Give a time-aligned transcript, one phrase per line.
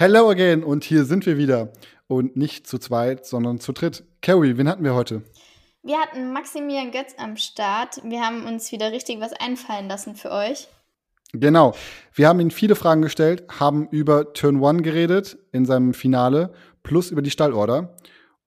[0.00, 1.72] Hello again und hier sind wir wieder.
[2.06, 4.04] Und nicht zu zweit, sondern zu dritt.
[4.22, 5.22] Carrie, wen hatten wir heute?
[5.82, 8.00] Wir hatten Maximilian Götz am Start.
[8.04, 10.68] Wir haben uns wieder richtig was einfallen lassen für euch.
[11.32, 11.74] Genau.
[12.14, 16.54] Wir haben ihm viele Fragen gestellt, haben über Turn One geredet in seinem Finale,
[16.84, 17.96] plus über die Stallorder.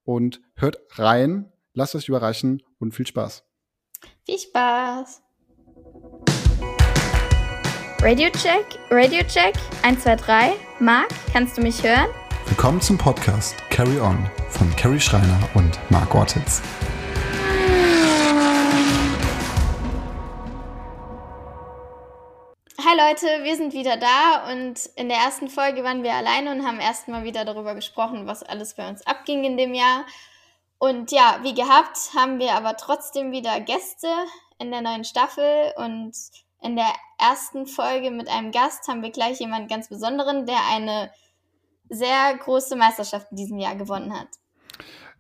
[0.06, 3.44] Und hört rein, lasst euch überraschen und viel Spaß.
[4.26, 5.22] Viel Spaß.
[8.04, 9.54] Radio Check, Radio Check,
[9.84, 10.54] 1, 2, 3.
[10.80, 12.10] Marc, kannst du mich hören?
[12.48, 16.64] Willkommen zum Podcast Carry On von Carrie Schreiner und Marc Ortiz.
[22.84, 26.66] Hi Leute, wir sind wieder da und in der ersten Folge waren wir alleine und
[26.66, 30.08] haben erstmal wieder darüber gesprochen, was alles bei uns abging in dem Jahr.
[30.80, 34.08] Und ja, wie gehabt, haben wir aber trotzdem wieder Gäste
[34.58, 36.16] in der neuen Staffel und
[36.62, 41.12] in der ersten Folge mit einem Gast haben wir gleich jemanden ganz Besonderen, der eine
[41.90, 44.28] sehr große Meisterschaft in diesem Jahr gewonnen hat.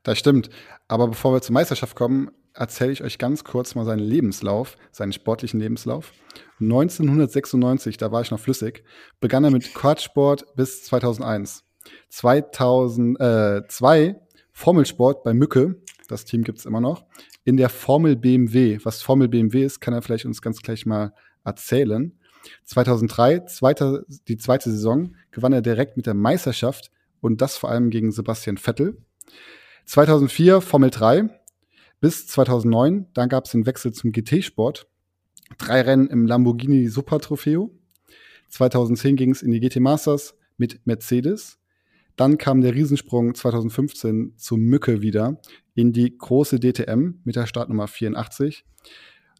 [0.03, 0.49] Das stimmt.
[0.87, 5.13] Aber bevor wir zur Meisterschaft kommen, erzähle ich euch ganz kurz mal seinen Lebenslauf, seinen
[5.13, 6.11] sportlichen Lebenslauf.
[6.59, 8.83] 1996, da war ich noch flüssig,
[9.19, 11.63] begann er mit Quadsport bis 2001.
[12.09, 14.15] 2002
[14.51, 17.05] Formelsport bei Mücke, das Team gibt es immer noch,
[17.43, 18.79] in der Formel BMW.
[18.83, 21.13] Was Formel BMW ist, kann er vielleicht uns ganz gleich mal
[21.43, 22.17] erzählen.
[22.65, 27.89] 2003, zweite, die zweite Saison, gewann er direkt mit der Meisterschaft und das vor allem
[27.89, 28.97] gegen Sebastian Vettel.
[29.85, 31.29] 2004 Formel 3
[31.99, 34.87] bis 2009, dann gab es den Wechsel zum GT-Sport.
[35.57, 37.71] Drei Rennen im Lamborghini Super Trofeo.
[38.49, 41.59] 2010 ging es in die GT Masters mit Mercedes.
[42.15, 45.39] Dann kam der Riesensprung 2015 zu Mücke wieder
[45.73, 48.65] in die große DTM mit der Startnummer 84.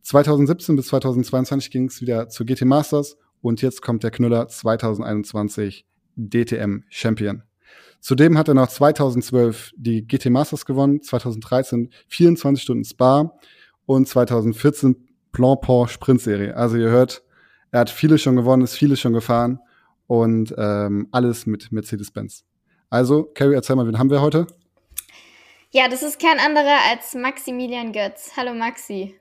[0.01, 5.85] 2017 bis 2022 ging es wieder zu GT Masters und jetzt kommt der Knüller 2021
[6.15, 7.43] DTM Champion.
[7.99, 13.37] Zudem hat er noch 2012 die GT Masters gewonnen, 2013 24 Stunden Spa
[13.85, 16.55] und 2014 Plan Pont Sprintserie.
[16.55, 17.23] Also ihr hört,
[17.71, 19.59] er hat viele schon gewonnen, ist viele schon gefahren
[20.07, 22.43] und ähm, alles mit Mercedes-Benz.
[22.89, 24.47] Also, Carrie, erzähl mal, wen haben wir heute?
[25.69, 28.31] Ja, das ist kein anderer als Maximilian Götz.
[28.35, 29.20] Hallo Maxi.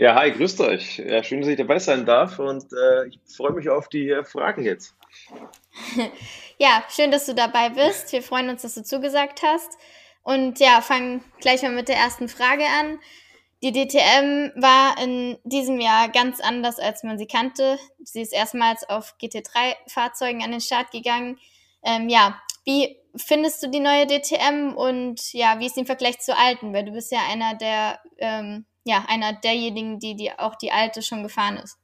[0.00, 0.98] Ja, hi, grüßt euch.
[0.98, 4.22] Ja, schön, dass ich dabei sein darf und äh, ich freue mich auf die äh,
[4.22, 4.94] Fragen jetzt.
[6.58, 8.12] ja, schön, dass du dabei bist.
[8.12, 9.76] Wir freuen uns, dass du zugesagt hast.
[10.22, 13.00] Und ja, fangen gleich mal mit der ersten Frage an.
[13.60, 17.76] Die DTM war in diesem Jahr ganz anders, als man sie kannte.
[18.04, 21.40] Sie ist erstmals auf GT3-Fahrzeugen an den Start gegangen.
[21.82, 26.38] Ähm, ja, wie findest du die neue DTM und ja, wie ist im Vergleich zur
[26.38, 26.72] alten?
[26.72, 31.02] Weil du bist ja einer der ähm, ja, einer derjenigen, die, die auch die alte
[31.02, 31.76] schon gefahren ist.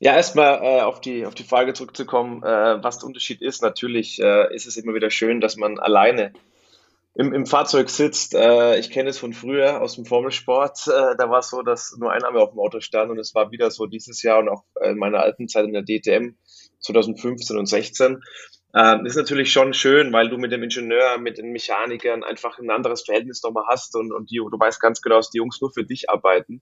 [0.00, 3.62] Ja, erstmal äh, auf, die, auf die Frage zurückzukommen, äh, was der Unterschied ist.
[3.62, 6.32] Natürlich äh, ist es immer wieder schön, dass man alleine
[7.14, 8.34] im, im Fahrzeug sitzt.
[8.34, 10.88] Äh, ich kenne es von früher aus dem Formelsport.
[10.88, 13.34] Äh, da war es so, dass nur ein Name auf dem Auto stand und es
[13.34, 16.36] war wieder so dieses Jahr und auch in meiner alten Zeit in der DTM
[16.80, 18.22] 2015 und 16
[18.74, 22.70] ähm, ist natürlich schon schön, weil du mit dem Ingenieur, mit den Mechanikern einfach ein
[22.70, 25.72] anderes Verhältnis nochmal hast und, und die, du weißt ganz genau, dass die Jungs nur
[25.72, 26.60] für dich arbeiten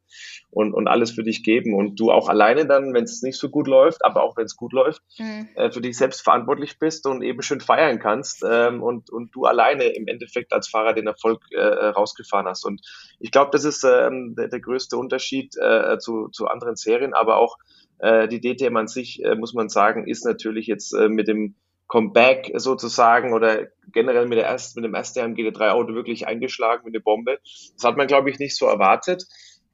[0.50, 3.48] und, und alles für dich geben und du auch alleine dann, wenn es nicht so
[3.48, 5.48] gut läuft, aber auch wenn es gut läuft, mhm.
[5.56, 9.44] äh, für dich selbst verantwortlich bist und eben schön feiern kannst ähm, und, und du
[9.44, 12.64] alleine im Endeffekt als Fahrer den Erfolg äh, rausgefahren hast.
[12.64, 12.82] Und
[13.18, 17.38] ich glaube, das ist ähm, der, der größte Unterschied äh, zu, zu anderen Serien, aber
[17.38, 17.58] auch
[17.98, 21.56] äh, die DTM an sich, äh, muss man sagen, ist natürlich jetzt äh, mit dem
[21.88, 27.00] Comeback sozusagen oder generell mit, der erst, mit dem ersten GT3-Auto wirklich eingeschlagen wie eine
[27.00, 27.38] Bombe.
[27.76, 29.24] Das hat man, glaube ich, nicht so erwartet,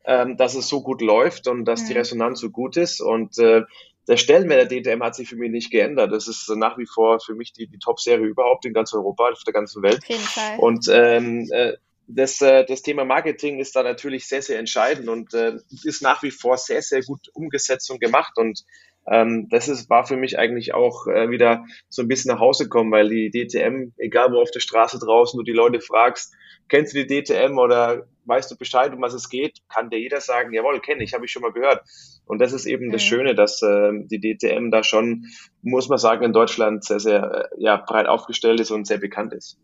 [0.05, 1.87] ähm, dass es so gut läuft und dass mhm.
[1.87, 3.01] die Resonanz so gut ist.
[3.01, 3.63] Und äh,
[4.09, 6.13] der Stellenwert der DTM hat sich für mich nicht geändert.
[6.13, 9.45] Das ist nach wie vor für mich die, die Top-Serie überhaupt in ganz Europa, auf
[9.45, 9.99] der ganzen Welt.
[9.99, 10.59] Auf jeden Fall.
[10.59, 11.75] Und ähm, äh,
[12.09, 16.23] das, äh, das Thema Marketing ist da natürlich sehr, sehr entscheidend und äh, ist nach
[16.23, 18.37] wie vor sehr, sehr gut umgesetzt und gemacht.
[18.37, 18.65] Und
[19.07, 22.69] ähm, das ist, war für mich eigentlich auch äh, wieder so ein bisschen nach Hause
[22.69, 26.35] kommen, weil die DTM, egal wo auf der Straße draußen du die Leute fragst,
[26.69, 30.21] kennst du die DTM oder weißt du Bescheid, um was es geht, kann dir jeder
[30.21, 31.83] sagen, jawohl, kenne ich, habe ich schon mal gehört.
[32.25, 32.93] Und das ist eben mhm.
[32.93, 35.27] das Schöne, dass äh, die DTM da schon,
[35.63, 39.33] muss man sagen, in Deutschland sehr, sehr äh, ja, breit aufgestellt ist und sehr bekannt
[39.33, 39.59] ist.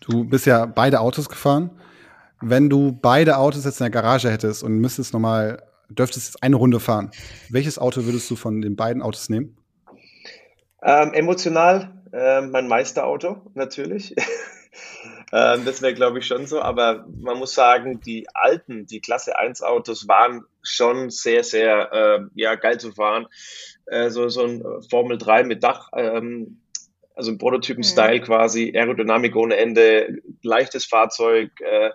[0.00, 1.70] Du bist ja beide Autos gefahren.
[2.40, 5.62] Wenn du beide Autos jetzt in der Garage hättest und müsstest nochmal
[5.94, 7.10] dürftest jetzt eine Runde fahren.
[7.48, 9.56] Welches Auto würdest du von den beiden Autos nehmen?
[10.82, 14.14] Ähm, emotional äh, mein Meisterauto, natürlich.
[15.34, 16.60] Ähm, das wäre, glaube ich, schon so.
[16.60, 22.20] Aber man muss sagen, die alten, die Klasse 1 Autos waren schon sehr, sehr äh,
[22.34, 23.26] ja, geil zu fahren.
[23.86, 26.60] Äh, so, so ein Formel 3 mit Dach, ähm,
[27.14, 28.24] also ein Prototypen-Style mhm.
[28.24, 31.90] quasi, Aerodynamik ohne Ende, leichtes Fahrzeug, äh,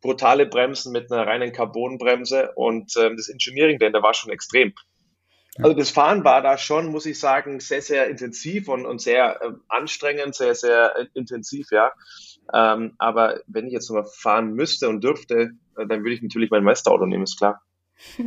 [0.00, 4.72] brutale Bremsen mit einer reinen Carbonbremse und ähm, das Engineering denn da war schon extrem.
[5.58, 9.42] Also das Fahren war da schon, muss ich sagen, sehr, sehr intensiv und, und sehr
[9.42, 11.92] äh, anstrengend, sehr, sehr äh, intensiv, ja.
[12.52, 16.50] Ähm, aber wenn ich jetzt nochmal fahren müsste und dürfte, äh, dann würde ich natürlich
[16.50, 17.60] mein Meisterauto nehmen, ist klar.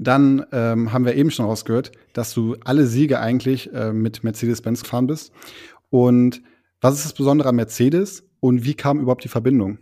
[0.00, 4.84] Dann ähm, haben wir eben schon rausgehört, dass du alle Siege eigentlich äh, mit Mercedes-Benz
[4.84, 5.32] gefahren bist.
[5.90, 6.40] Und
[6.80, 9.78] was ist das Besondere an Mercedes und wie kam überhaupt die Verbindung?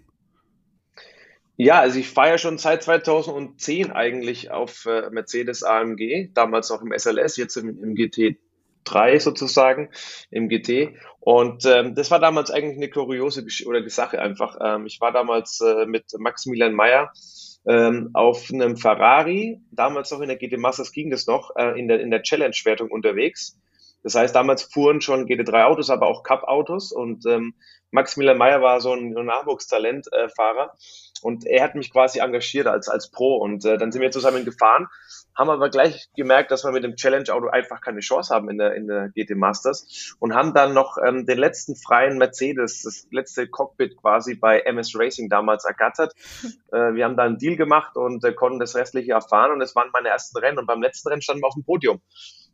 [1.57, 6.83] Ja, also ich fahre ja schon seit 2010 eigentlich auf äh, Mercedes AMG, damals noch
[6.83, 9.91] im SLS, jetzt im, im GT3 sozusagen,
[10.31, 10.95] im GT.
[11.19, 14.59] Und ähm, das war damals eigentlich eine kuriose Gesch oder die Sache einfach.
[14.63, 17.11] Ähm, ich war damals äh, mit Maximilian Mayer
[17.67, 21.89] ähm, auf einem Ferrari, damals noch in der GT Masters ging das noch, äh, in
[21.89, 23.59] der, in der Challenge-Wertung unterwegs.
[24.03, 27.55] Das heißt, damals fuhren schon GT3-Autos, aber auch Cup-Autos und ähm,
[27.91, 30.75] Maximilian Mayer war so ein, ein Nachwuchstalent-Fahrer.
[30.75, 33.37] Äh, und er hat mich quasi engagiert als, als Pro.
[33.37, 34.89] Und äh, dann sind wir zusammen gefahren,
[35.37, 38.75] haben aber gleich gemerkt, dass wir mit dem Challenge-Auto einfach keine Chance haben in der,
[38.75, 43.47] in der GT Masters und haben dann noch ähm, den letzten freien Mercedes, das letzte
[43.49, 46.13] Cockpit quasi bei MS Racing damals ergattert.
[46.73, 49.77] Äh, wir haben da einen Deal gemacht und äh, konnten das restliche erfahren und es
[49.77, 50.59] waren meine ersten Rennen.
[50.59, 52.01] Und beim letzten Rennen standen wir auf dem Podium.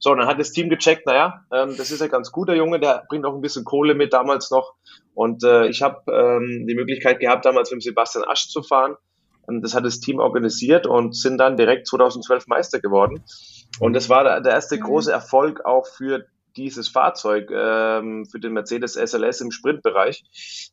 [0.04, 3.04] So, dann hat das Team gecheckt, naja, ähm, das ist ja ganz guter Junge, der
[3.08, 4.74] bringt auch ein bisschen Kohle mit damals noch.
[5.14, 8.96] Und äh, ich habe ähm, die Möglichkeit gehabt, damals mit Sebastian Asch zu fahren.
[9.46, 13.22] Und das hat das Team organisiert und sind dann direkt 2012 Meister geworden.
[13.78, 14.80] Und das war der, erste mhm.
[14.80, 16.26] große Erfolg auch für
[16.56, 20.24] dieses Fahrzeug, ähm, für den Mercedes SLS im Sprintbereich.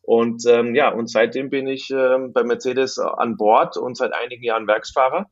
[0.02, 4.42] Und ähm, ja, und seitdem bin ich ähm, bei Mercedes an Bord und seit einigen
[4.42, 5.30] Jahren Werksfahrer.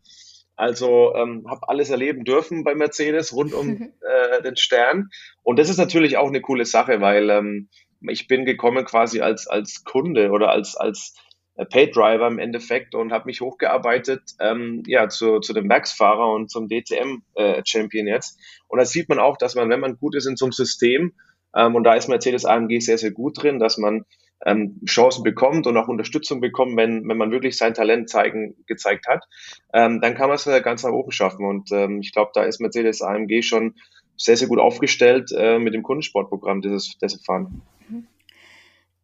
[0.59, 3.69] Also ähm, habe alles erleben dürfen bei Mercedes rund um
[4.01, 5.11] äh, den Stern.
[5.45, 7.69] Und das ist natürlich auch eine coole Sache, weil ähm,
[8.01, 11.15] ich bin gekommen quasi als, als Kunde oder als, als
[11.55, 16.51] äh, Paid-Driver im Endeffekt und habe mich hochgearbeitet ähm, ja, zu, zu dem Werksfahrer und
[16.51, 18.41] zum DTM-Champion äh, jetzt.
[18.67, 21.13] Und da sieht man auch, dass man, wenn man gut ist in so einem System,
[21.55, 24.05] ähm, und da ist Mercedes AMG sehr, sehr gut drin, dass man
[24.45, 29.07] ähm, Chancen bekommt und auch Unterstützung bekommt, wenn, wenn man wirklich sein Talent zeigen, gezeigt
[29.07, 29.25] hat,
[29.73, 31.45] ähm, dann kann man es ganz nach oben schaffen.
[31.45, 33.75] Und ähm, ich glaube, da ist Mercedes AMG schon
[34.17, 37.63] sehr, sehr gut aufgestellt äh, mit dem Kundensportprogramm, das, sie fahren.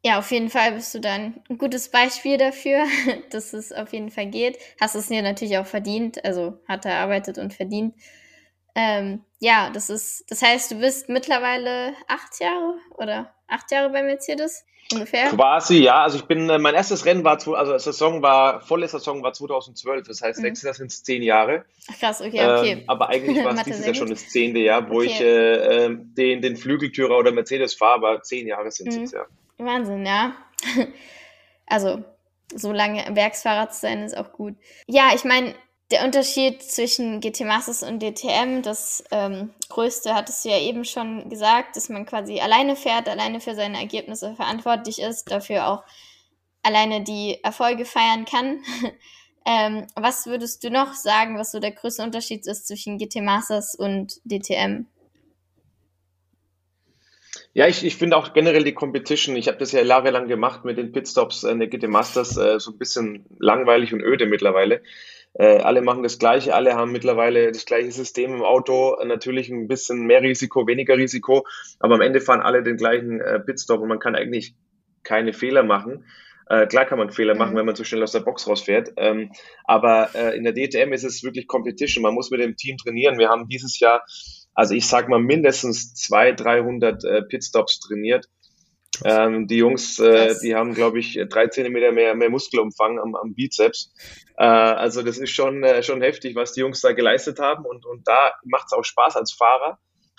[0.06, 2.84] Ja, auf jeden Fall bist du dann ein gutes Beispiel dafür,
[3.31, 4.58] dass es auf jeden Fall geht.
[4.78, 7.94] Hast es dir natürlich auch verdient, also hat er erarbeitet und verdient.
[8.75, 14.02] Ähm, ja, das ist, das heißt, du bist mittlerweile acht Jahre oder acht Jahre bei
[14.02, 15.31] Mercedes ungefähr?
[15.31, 16.02] Quasi, ja.
[16.02, 20.06] Also ich bin, äh, mein erstes Rennen war, also Saison war, volle Saison war 2012.
[20.06, 20.46] Das heißt, mhm.
[20.46, 21.64] nächstes Jahr sind es zehn Jahre.
[21.90, 22.72] Ach krass, okay, okay.
[22.72, 25.06] Ähm, aber eigentlich war es dieses Jahr schon das zehnte Jahr, wo okay.
[25.06, 29.00] ich äh, ähm, den, den Flügeltürer oder Mercedes fahre, aber zehn Jahre sind es mhm.
[29.02, 29.25] jetzt, ja.
[29.58, 30.34] Wahnsinn, ja.
[31.66, 32.04] also,
[32.54, 34.54] so lange Werksfahrer zu sein, ist auch gut.
[34.86, 35.54] Ja, ich meine,
[35.94, 41.31] der Unterschied zwischen GT Masters und DTM, das ähm, größte hattest du ja eben schon
[41.31, 45.85] gesagt, dass man quasi alleine fährt, alleine für seine Ergebnisse verantwortlich ist, dafür auch
[46.64, 48.58] alleine die Erfolge feiern kann.
[49.46, 53.76] ähm, was würdest du noch sagen, was so der größte Unterschied ist zwischen GT Masters
[53.76, 54.87] und DTM?
[57.52, 60.77] Ja, ich, ich finde auch generell die Competition, ich habe das ja jahrelang gemacht mit
[60.77, 64.82] den Pitstops in der GT Masters, äh, so ein bisschen langweilig und öde mittlerweile.
[65.34, 69.67] Äh, alle machen das Gleiche, alle haben mittlerweile das gleiche System im Auto, natürlich ein
[69.67, 71.44] bisschen mehr Risiko, weniger Risiko,
[71.81, 74.55] aber am Ende fahren alle den gleichen äh, Pitstop und man kann eigentlich
[75.03, 76.05] keine Fehler machen.
[76.48, 77.58] Äh, klar kann man Fehler machen, mhm.
[77.58, 78.93] wenn man zu schnell aus der Box rausfährt.
[78.96, 79.32] Ähm,
[79.64, 82.03] aber äh, in der DTM ist es wirklich Competition.
[82.03, 83.19] Man muss mit dem Team trainieren.
[83.19, 84.05] Wir haben dieses Jahr,
[84.55, 88.29] also ich sag mal mindestens 200, 300 äh, Pitstops trainiert.
[89.05, 93.34] Ähm, die Jungs, äh, die haben, glaube ich, drei Zentimeter mehr, mehr Muskelumfang am, am
[93.34, 93.93] Bizeps.
[94.36, 97.65] Äh, also das ist schon, äh, schon heftig, was die Jungs da geleistet haben.
[97.65, 99.79] Und, und da macht es auch Spaß als Fahrer,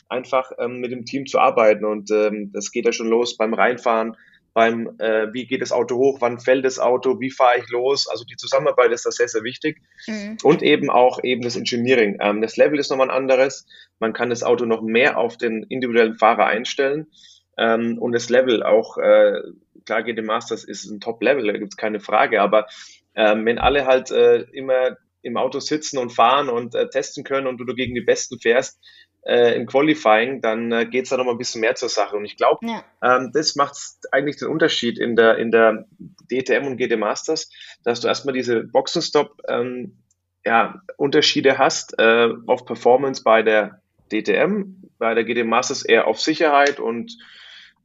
[0.10, 1.86] einfach ähm, mit dem Team zu arbeiten.
[1.86, 4.16] Und ähm, das geht ja schon los beim Reinfahren,
[4.54, 8.08] beim äh, wie geht das Auto hoch, wann fällt das Auto, wie fahre ich los.
[8.08, 9.82] Also die Zusammenarbeit ist da sehr, sehr wichtig.
[10.08, 10.38] Mhm.
[10.44, 12.18] Und eben auch eben das Engineering.
[12.22, 13.68] Ähm, das Level ist nochmal ein anderes.
[14.00, 17.08] Man kann das Auto noch mehr auf den individuellen Fahrer einstellen.
[17.58, 19.42] Ähm, und das Level auch, äh,
[19.86, 22.68] klar geht im Masters ist ein Top-Level, da gibt's keine Frage, aber
[23.16, 27.48] ähm, wenn alle halt äh, immer im Auto sitzen und fahren und äh, testen können
[27.48, 28.80] und du, du gegen die Besten fährst,
[29.26, 32.16] äh, im Qualifying, dann äh, geht es da noch mal ein bisschen mehr zur Sache.
[32.16, 32.84] Und ich glaube, ja.
[33.02, 33.76] ähm, das macht
[34.12, 35.88] eigentlich den Unterschied in der, in der
[36.32, 37.50] DTM und GT Masters,
[37.84, 39.98] dass du erstmal diese Boxenstopp ähm,
[40.46, 43.82] ja, Unterschiede hast äh, auf Performance bei der
[44.12, 47.18] DTM, bei der GT Masters eher auf Sicherheit und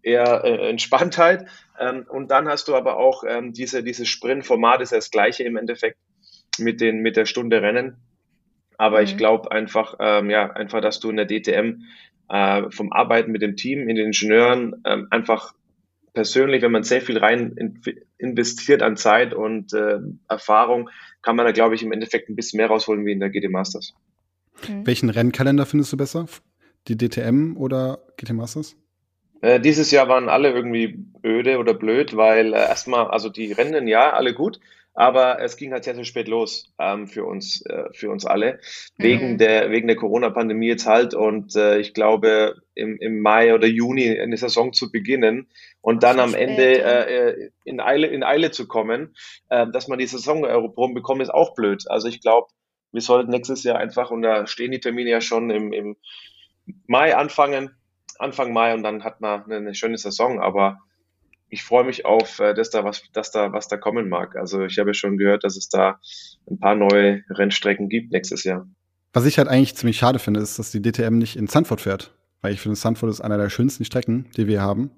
[0.03, 1.47] eher äh, Entspanntheit.
[1.79, 5.45] Ähm, und dann hast du aber auch ähm, diese, dieses Sprintformat ist ja das gleiche
[5.45, 5.99] im Endeffekt
[6.59, 7.97] mit, den, mit der Stunde Rennen.
[8.79, 9.05] Aber mhm.
[9.05, 11.83] ich glaube einfach, ähm, ja, einfach, dass du in der DTM
[12.29, 15.53] äh, vom Arbeiten mit dem Team, in den Ingenieuren ähm, einfach
[16.13, 17.83] persönlich, wenn man sehr viel rein in,
[18.19, 20.91] investiert an Zeit und äh, Erfahrung,
[21.23, 23.51] kann man da, glaube ich, im Endeffekt ein bisschen mehr rausholen wie in der GT
[23.51, 23.95] Masters.
[24.69, 24.87] Mhm.
[24.87, 26.27] Welchen Rennkalender findest du besser?
[26.89, 28.77] Die DTM oder GT Masters?
[29.43, 33.87] Äh, dieses Jahr waren alle irgendwie öde oder blöd, weil äh, erstmal, also die Rennen
[33.87, 34.61] ja, alle gut,
[34.93, 38.59] aber es ging halt sehr, sehr spät los ähm, für uns, äh, für uns alle,
[38.99, 39.39] wegen mhm.
[39.39, 41.15] der, wegen der Corona-Pandemie jetzt halt.
[41.15, 45.49] Und äh, ich glaube, im, im Mai oder Juni eine Saison zu beginnen
[45.81, 49.15] und dann am Ende äh, in, Eile, in Eile zu kommen,
[49.49, 50.43] äh, dass man die Saison
[50.95, 51.85] bekommt, ist auch blöd.
[51.89, 52.49] Also ich glaube,
[52.93, 55.97] wir sollten nächstes Jahr einfach, und da stehen die Termine ja schon im, im
[56.87, 57.71] Mai anfangen,
[58.21, 60.41] Anfang Mai und dann hat man eine schöne Saison.
[60.41, 60.79] Aber
[61.49, 64.37] ich freue mich auf, äh, dass da was, dass da was da kommen mag.
[64.37, 65.99] Also ich habe ja schon gehört, dass es da
[66.49, 68.67] ein paar neue Rennstrecken gibt nächstes Jahr.
[69.13, 72.15] Was ich halt eigentlich ziemlich schade finde, ist, dass die DTM nicht in Sanford fährt.
[72.43, 74.93] Weil ich finde, Sanford ist einer der schönsten Strecken, die wir haben.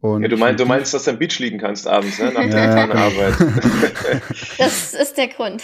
[0.00, 2.32] Und ja, du, meinst, du meinst, dass du am Beach liegen kannst abends, ne?
[2.32, 2.98] nach ja, der genau.
[2.98, 3.34] Arbeit.
[4.58, 5.62] das ist der Grund.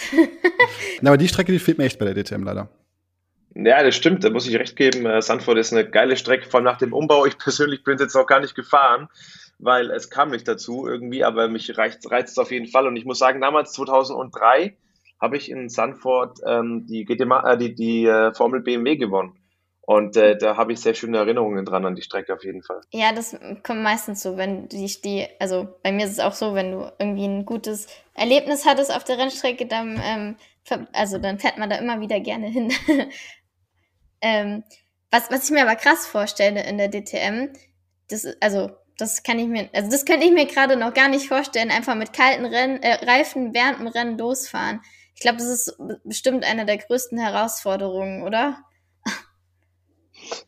[1.01, 2.69] Na, aber die Strecke, die fehlt mir echt bei der DTM leider.
[3.55, 5.05] Ja, das stimmt, da muss ich recht geben.
[5.05, 7.25] Äh, Sanford ist eine geile Strecke, vor allem nach dem Umbau.
[7.25, 9.09] Ich persönlich bin jetzt noch gar nicht gefahren,
[9.59, 12.87] weil es kam nicht dazu irgendwie, aber mich reizt, reizt es auf jeden Fall.
[12.87, 14.75] Und ich muss sagen, damals 2003
[15.21, 19.37] habe ich in Sanford ähm, die, GTMA, äh, die, die äh, Formel BMW gewonnen.
[19.85, 22.81] Und äh, da habe ich sehr schöne Erinnerungen dran an die Strecke auf jeden Fall.
[22.91, 26.55] Ja, das kommt meistens so, wenn die, die also bei mir ist es auch so,
[26.55, 30.35] wenn du irgendwie ein gutes Erlebnis hattest auf der Rennstrecke, dann, ähm,
[30.93, 32.71] also dann fährt man da immer wieder gerne hin.
[34.23, 34.63] ähm,
[35.11, 37.49] was, was ich mir aber krass vorstelle in der DTM,
[38.09, 41.27] das, also das kann ich mir, also das könnte ich mir gerade noch gar nicht
[41.27, 44.81] vorstellen, einfach mit kalten Rennen, äh, Reifen während dem Rennen losfahren.
[45.13, 48.63] Ich glaube, das ist bestimmt eine der größten Herausforderungen, oder?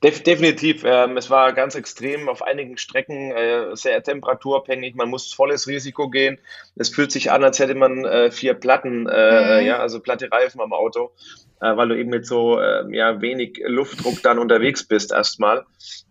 [0.03, 0.83] Def definitiv.
[0.85, 4.95] Ähm, es war ganz extrem auf einigen Strecken, äh, sehr temperaturabhängig.
[4.95, 6.39] Man muss volles Risiko gehen.
[6.75, 9.67] Es fühlt sich an, als hätte man äh, vier Platten, äh, mhm.
[9.67, 11.11] ja, also platte Reifen am Auto,
[11.61, 15.65] äh, weil du eben mit so ähm, ja, wenig Luftdruck dann unterwegs bist erstmal.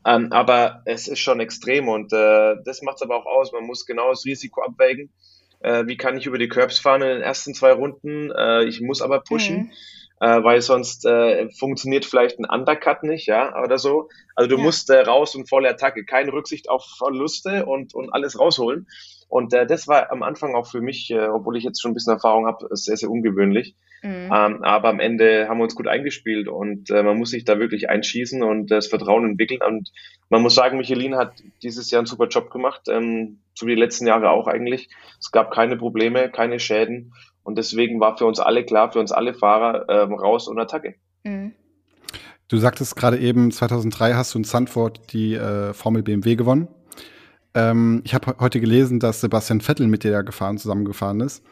[0.06, 3.52] Ähm, aber es ist schon extrem und äh, das macht es aber auch aus.
[3.52, 5.10] Man muss genau das Risiko abwägen.
[5.60, 8.32] Äh, wie kann ich über die Curbs fahren in den ersten zwei Runden?
[8.66, 9.56] ich muss aber pushen.
[9.56, 9.72] Mhm
[10.24, 14.08] äh, weil sonst äh, funktioniert vielleicht ein Undercut nicht, ja, oder so.
[14.34, 14.62] Also du ja.
[14.62, 18.86] musst äh, raus und volle Attacke, keine Rücksicht auf Verluste und, und alles rausholen.
[19.28, 21.94] Und äh, das war am Anfang auch für mich, äh, obwohl ich jetzt schon ein
[21.94, 23.74] bisschen Erfahrung habe, sehr, sehr ungewöhnlich.
[24.02, 24.30] Mhm.
[24.34, 27.58] Ähm, aber am Ende haben wir uns gut eingespielt und äh, man muss sich da
[27.58, 29.60] wirklich einschießen und das Vertrauen entwickeln.
[29.62, 29.92] Und
[30.30, 33.80] man muss sagen, Michelin hat dieses Jahr einen super Job gemacht, ähm, so wie die
[33.80, 34.88] letzten Jahre auch eigentlich.
[35.20, 37.12] Es gab keine Probleme, keine Schäden
[37.44, 40.96] und deswegen war für uns alle klar, für uns alle Fahrer ähm, raus und Attacke.
[41.22, 41.52] Mhm.
[42.48, 46.68] Du sagtest gerade eben, 2003 hast du in Sandford die äh, Formel BMW gewonnen.
[47.54, 51.44] Ähm, ich habe heute gelesen, dass Sebastian Vettel mit dir da gefahren, zusammengefahren ist.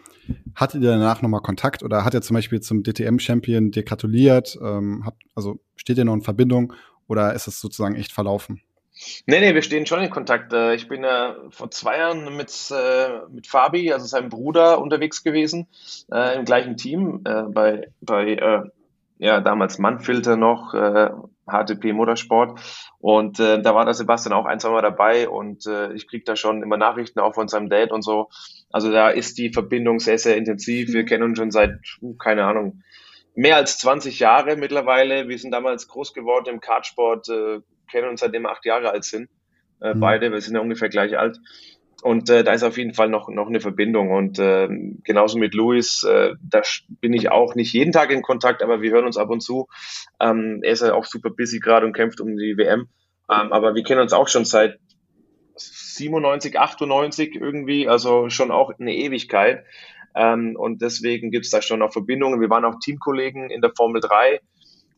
[0.54, 4.58] Hattet ihr danach nochmal Kontakt oder hat er zum Beispiel zum DTM-Champion dir gratuliert?
[4.62, 6.72] Ähm, hat, also steht ihr noch in Verbindung
[7.08, 8.60] oder ist es sozusagen echt verlaufen?
[9.26, 10.52] Nee, nee, wir stehen schon in Kontakt.
[10.52, 15.22] Äh, ich bin ja vor zwei Jahren mit, äh, mit Fabi, also seinem Bruder, unterwegs
[15.22, 15.66] gewesen,
[16.12, 18.62] äh, im gleichen Team, äh, bei, bei äh,
[19.18, 21.10] ja, damals Mannfilter noch, äh,
[21.46, 22.60] HTP Motorsport.
[22.98, 26.24] Und äh, da war der Sebastian auch ein, zwei Mal dabei und äh, ich kriege
[26.24, 28.28] da schon immer Nachrichten auch von seinem Dad und so.
[28.70, 30.92] Also da ist die Verbindung sehr, sehr intensiv.
[30.92, 31.78] Wir kennen uns schon seit,
[32.18, 32.82] keine Ahnung,
[33.34, 35.28] mehr als 20 Jahre mittlerweile.
[35.28, 37.60] Wir sind damals groß geworden im Kartsport, äh,
[37.92, 39.28] kennen uns seitdem wir acht Jahre alt sind.
[39.80, 40.00] Äh, mhm.
[40.00, 41.38] Beide, wir sind ja ungefähr gleich alt.
[42.02, 44.10] Und äh, da ist auf jeden Fall noch, noch eine Verbindung.
[44.10, 44.68] Und äh,
[45.04, 46.62] genauso mit Luis, äh, da
[47.00, 49.68] bin ich auch nicht jeden Tag in Kontakt, aber wir hören uns ab und zu.
[50.18, 52.88] Ähm, er ist ja auch super busy gerade und kämpft um die WM.
[53.30, 54.80] Ähm, aber wir kennen uns auch schon seit
[55.54, 59.64] 97, 98 irgendwie, also schon auch eine Ewigkeit.
[60.16, 62.40] Ähm, und deswegen gibt es da schon auch Verbindungen.
[62.40, 64.40] Wir waren auch Teamkollegen in der Formel 3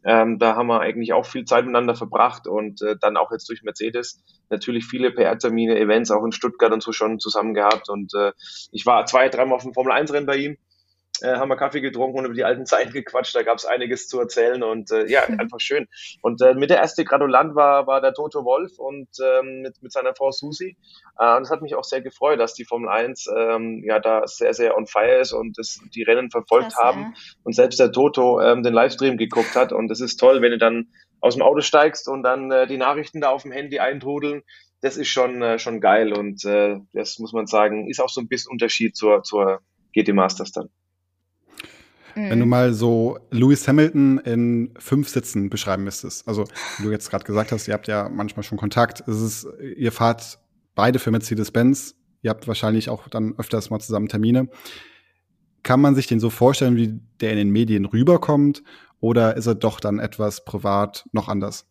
[0.05, 3.49] ähm, da haben wir eigentlich auch viel Zeit miteinander verbracht und äh, dann auch jetzt
[3.49, 7.89] durch Mercedes natürlich viele PR-Termine, Events auch in Stuttgart und so schon zusammen gehabt.
[7.89, 8.33] Und äh,
[8.71, 10.59] ich war zwei, dreimal auf dem Formel-1-Rennen bei ihm.
[11.23, 13.35] Äh, haben wir Kaffee getrunken und über die alten Zeiten gequatscht.
[13.35, 15.87] Da gab es einiges zu erzählen und äh, ja, einfach schön.
[16.23, 19.93] Und äh, mit der erste Gradulant war, war der Toto Wolf und ähm, mit, mit
[19.93, 20.77] seiner Frau Susi.
[21.19, 24.27] Äh, und es hat mich auch sehr gefreut, dass die Formel 1 ähm, ja da
[24.27, 27.15] sehr, sehr on fire ist und das, die Rennen verfolgt Krass, haben.
[27.43, 29.73] Und selbst der Toto ähm, den Livestream geguckt hat.
[29.73, 30.89] Und es ist toll, wenn du dann
[31.21, 34.43] aus dem Auto steigst und dann äh, die Nachrichten da auf dem Handy eintrudeln
[34.81, 38.21] das ist schon, äh, schon geil und äh, das muss man sagen, ist auch so
[38.21, 39.63] ein bisschen Unterschied zur, zur
[39.95, 40.69] GT Masters dann.
[42.15, 42.51] Wenn du mhm.
[42.51, 46.45] mal so Lewis Hamilton in fünf Sitzen beschreiben müsstest, also
[46.79, 49.93] wie du jetzt gerade gesagt hast, ihr habt ja manchmal schon Kontakt, es ist, ihr
[49.93, 50.39] fahrt
[50.75, 54.49] beide für Mercedes-Benz, ihr habt wahrscheinlich auch dann öfters mal zusammen Termine.
[55.63, 58.63] Kann man sich den so vorstellen, wie der in den Medien rüberkommt,
[59.01, 61.67] oder ist er doch dann etwas privat noch anders?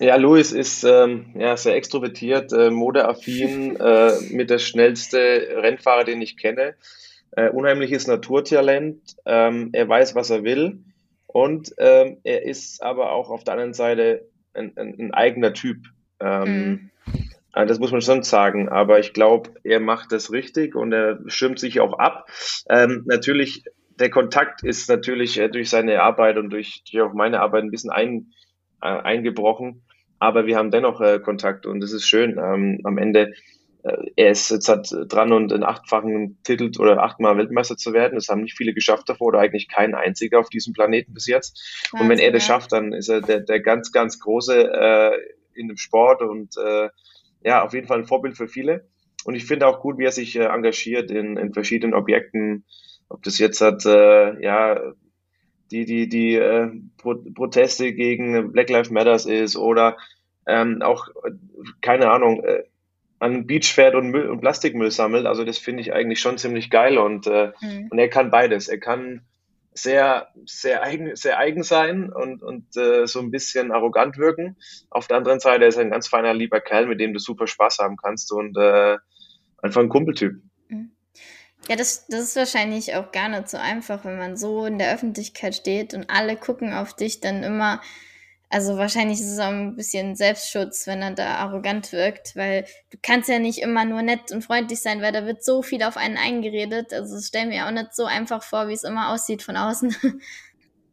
[0.00, 6.20] Ja, Louis ist ähm, ja, sehr extrovertiert, äh, modeaffin, äh, mit der schnellste Rennfahrer, den
[6.20, 6.74] ich kenne.
[7.32, 9.16] Äh, unheimliches Naturtalent.
[9.26, 10.84] Ähm, er weiß, was er will.
[11.26, 15.86] Und ähm, er ist aber auch auf der anderen Seite ein, ein, ein eigener Typ.
[16.20, 17.26] Ähm, mhm.
[17.54, 18.68] Äh, das muss man schon sagen.
[18.68, 22.28] Aber ich glaube, er macht das richtig und er schirmt sich auch ab.
[22.68, 23.64] Ähm, natürlich,
[23.98, 27.70] der Kontakt ist natürlich äh, durch seine Arbeit und durch, durch auch meine Arbeit ein
[27.70, 28.32] bisschen ein,
[28.80, 29.82] äh, eingebrochen.
[30.18, 32.38] Aber wir haben dennoch äh, Kontakt und das ist schön.
[32.38, 33.32] Ähm, am Ende
[33.82, 38.14] er ist jetzt hat dran und einen achtfachen Titel oder achtmal Weltmeister zu werden.
[38.14, 41.88] Das haben nicht viele geschafft davor oder eigentlich kein einziger auf diesem Planeten bis jetzt.
[41.90, 45.18] Wahnsinn, und wenn er das schafft, dann ist er der, der ganz, ganz große äh,
[45.54, 46.90] in dem Sport und äh,
[47.44, 48.86] ja, auf jeden Fall ein Vorbild für viele.
[49.24, 52.64] Und ich finde auch gut, wie er sich äh, engagiert in, in verschiedenen Objekten.
[53.08, 54.80] Ob das jetzt hat, äh, ja,
[55.70, 59.96] die, die, die äh, Pro Proteste gegen Black Lives Matters ist oder
[60.46, 61.08] ähm, auch,
[61.80, 62.64] keine Ahnung, äh,
[63.22, 65.26] an den Beach fährt und, Müll, und Plastikmüll sammelt.
[65.26, 67.86] Also das finde ich eigentlich schon ziemlich geil und, äh, mhm.
[67.88, 68.66] und er kann beides.
[68.66, 69.22] Er kann
[69.72, 74.56] sehr, sehr eigen, sehr eigen sein und, und äh, so ein bisschen arrogant wirken.
[74.90, 77.46] Auf der anderen Seite ist er ein ganz feiner, lieber Kerl, mit dem du super
[77.46, 78.98] Spaß haben kannst und äh,
[79.58, 80.32] einfach ein Kumpeltyp.
[80.68, 80.90] Mhm.
[81.68, 84.92] Ja, das, das ist wahrscheinlich auch gar nicht so einfach, wenn man so in der
[84.92, 87.80] Öffentlichkeit steht und alle gucken auf dich, dann immer
[88.52, 92.98] also wahrscheinlich ist es auch ein bisschen Selbstschutz, wenn er da arrogant wirkt, weil du
[93.02, 95.96] kannst ja nicht immer nur nett und freundlich sein, weil da wird so viel auf
[95.96, 96.92] einen eingeredet.
[96.92, 99.96] Also es stell mir auch nicht so einfach vor, wie es immer aussieht von außen.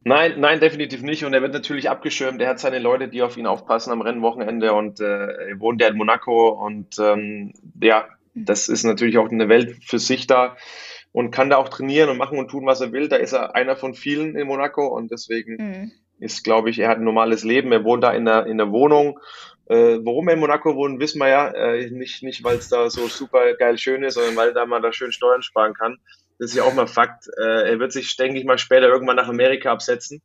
[0.05, 1.25] Nein, nein, definitiv nicht.
[1.25, 2.41] Und er wird natürlich abgeschirmt.
[2.41, 5.89] Er hat seine Leute, die auf ihn aufpassen am Rennwochenende und äh, er wohnt ja
[5.89, 10.55] in Monaco und ähm, ja, das ist natürlich auch eine Welt für sich da
[11.12, 13.10] und kann da auch trainieren und machen und tun, was er will.
[13.10, 16.89] Da ist er einer von vielen in Monaco und deswegen mhm ist, glaube ich, er
[16.89, 17.71] hat ein normales Leben.
[17.71, 19.19] Er wohnt da in der, in der Wohnung.
[19.67, 21.47] Äh, warum er in Monaco wohnt, wissen wir ja.
[21.49, 24.82] Äh, nicht, nicht weil es da so super geil schön ist, sondern weil da man
[24.82, 25.99] da schön Steuern sparen kann.
[26.39, 27.25] Das ist ja auch mal Fakt.
[27.38, 30.21] Äh, er wird sich, denke ich mal, später irgendwann nach Amerika absetzen.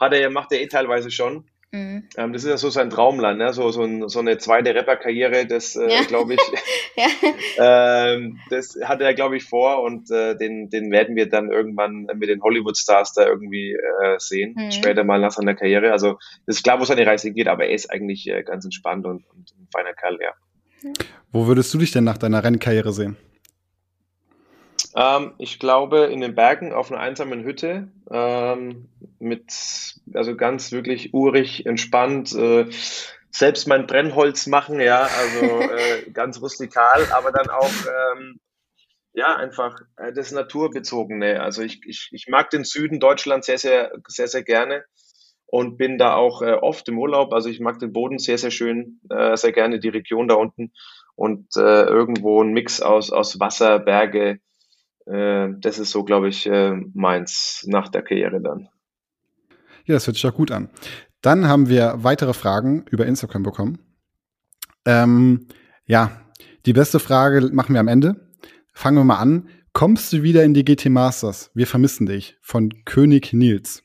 [0.00, 1.48] Hat er, macht er eh teilweise schon.
[1.70, 2.04] Mhm.
[2.16, 3.52] Ähm, das ist ja so sein Traumland, ne?
[3.52, 6.02] so, so, ein, so eine zweite Rapper-Karriere, das äh, ja.
[6.04, 6.40] glaube ich,
[6.96, 8.14] ja.
[8.14, 12.06] ähm, das hat er, glaube ich, vor und äh, den, den werden wir dann irgendwann
[12.14, 14.72] mit den Hollywood-Stars da irgendwie äh, sehen, mhm.
[14.72, 15.92] später mal nach seiner Karriere.
[15.92, 19.04] Also das ist klar, wo seine Reise geht, aber er ist eigentlich äh, ganz entspannt
[19.04, 20.32] und, und ein feiner Kerl, ja.
[21.32, 23.16] Wo würdest du dich denn nach deiner Rennkarriere sehen?
[24.94, 31.14] Ähm, ich glaube in den Bergen auf einer einsamen Hütte ähm, mit, also ganz wirklich
[31.14, 32.34] urig, entspannt.
[32.34, 32.66] Äh,
[33.30, 37.70] selbst mein Brennholz machen, ja, also äh, ganz rustikal, aber dann auch
[38.16, 38.40] ähm,
[39.12, 41.42] ja einfach äh, das Naturbezogene.
[41.42, 44.84] Also ich, ich, ich mag den Süden Deutschlands sehr, sehr, sehr, sehr gerne
[45.46, 47.32] und bin da auch äh, oft im Urlaub.
[47.32, 50.72] Also ich mag den Boden sehr, sehr schön, äh, sehr gerne die Region da unten
[51.14, 54.40] und äh, irgendwo ein Mix aus, aus Wasser, Berge,
[55.10, 58.68] äh, das ist so, glaube ich, äh, meins nach der Karriere dann.
[59.84, 60.68] Ja, das hört sich doch gut an.
[61.22, 63.78] Dann haben wir weitere Fragen über Instagram bekommen.
[64.84, 65.48] Ähm,
[65.86, 66.10] ja,
[66.66, 68.28] die beste Frage machen wir am Ende.
[68.72, 69.48] Fangen wir mal an.
[69.72, 71.50] Kommst du wieder in die GT Masters?
[71.54, 72.36] Wir vermissen dich.
[72.40, 73.82] Von König Nils.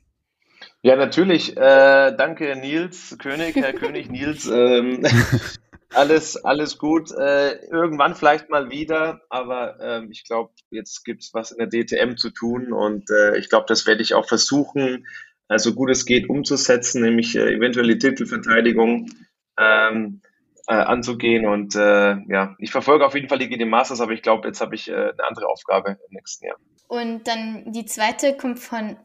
[0.82, 1.56] Ja, natürlich.
[1.56, 4.48] Äh, danke, Nils, König, Herr König Nils.
[4.48, 5.06] Ähm,
[5.96, 7.12] alles, alles gut.
[7.12, 11.70] Äh, irgendwann vielleicht mal wieder, aber ähm, ich glaube, jetzt gibt es was in der
[11.70, 15.06] DTM zu tun und äh, ich glaube, das werde ich auch versuchen,
[15.50, 19.10] äh, so gut es geht, umzusetzen, nämlich äh, eventuell die Titelverteidigung
[19.58, 20.22] ähm,
[20.68, 21.46] äh, anzugehen.
[21.46, 24.62] Und äh, ja, ich verfolge auf jeden Fall die GT Masters, aber ich glaube, jetzt
[24.62, 26.58] habe ich eine andere Aufgabe im nächsten Jahr.
[26.88, 28.98] Und dann die zweite kommt von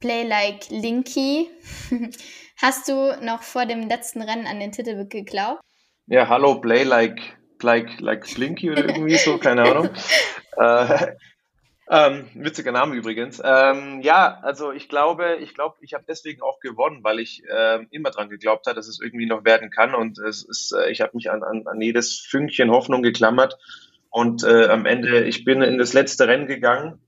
[0.00, 1.48] Play Like Linky.
[2.56, 5.60] Hast du noch vor dem letzten Rennen an den Titel geglaubt?
[6.06, 7.20] Ja, hallo, play like,
[7.62, 9.90] like, like Slinky oder irgendwie so, keine Ahnung.
[10.56, 11.14] äh,
[11.90, 13.42] Ähm, witziger Name übrigens.
[13.44, 17.84] Ähm, ja, also ich glaube, ich glaube, ich habe deswegen auch gewonnen, weil ich äh,
[17.90, 19.94] immer dran geglaubt habe, dass es irgendwie noch werden kann.
[19.94, 23.58] Und es ist, äh, ich habe mich an, an, an jedes Fünkchen Hoffnung geklammert.
[24.08, 27.00] Und äh, am Ende, ich bin in das letzte Rennen gegangen.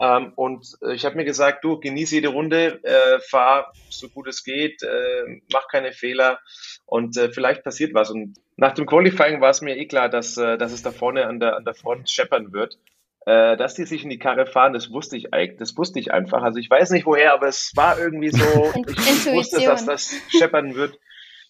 [0.00, 4.28] Ähm, und äh, ich habe mir gesagt, du genieße jede Runde, äh, fahr so gut
[4.28, 6.40] es geht, äh, mach keine Fehler
[6.86, 8.10] und äh, vielleicht passiert was.
[8.10, 11.26] Und nach dem Qualifying war es mir eh klar, dass, äh, dass es da vorne
[11.26, 12.78] an der, an der Front scheppern wird.
[13.26, 16.12] Äh, dass die sich in die Karre fahren, das wusste ich eigentlich, das wusste ich
[16.12, 16.42] einfach.
[16.42, 20.74] Also ich weiß nicht woher, aber es war irgendwie so, ich wusste, dass das scheppern
[20.74, 20.98] wird.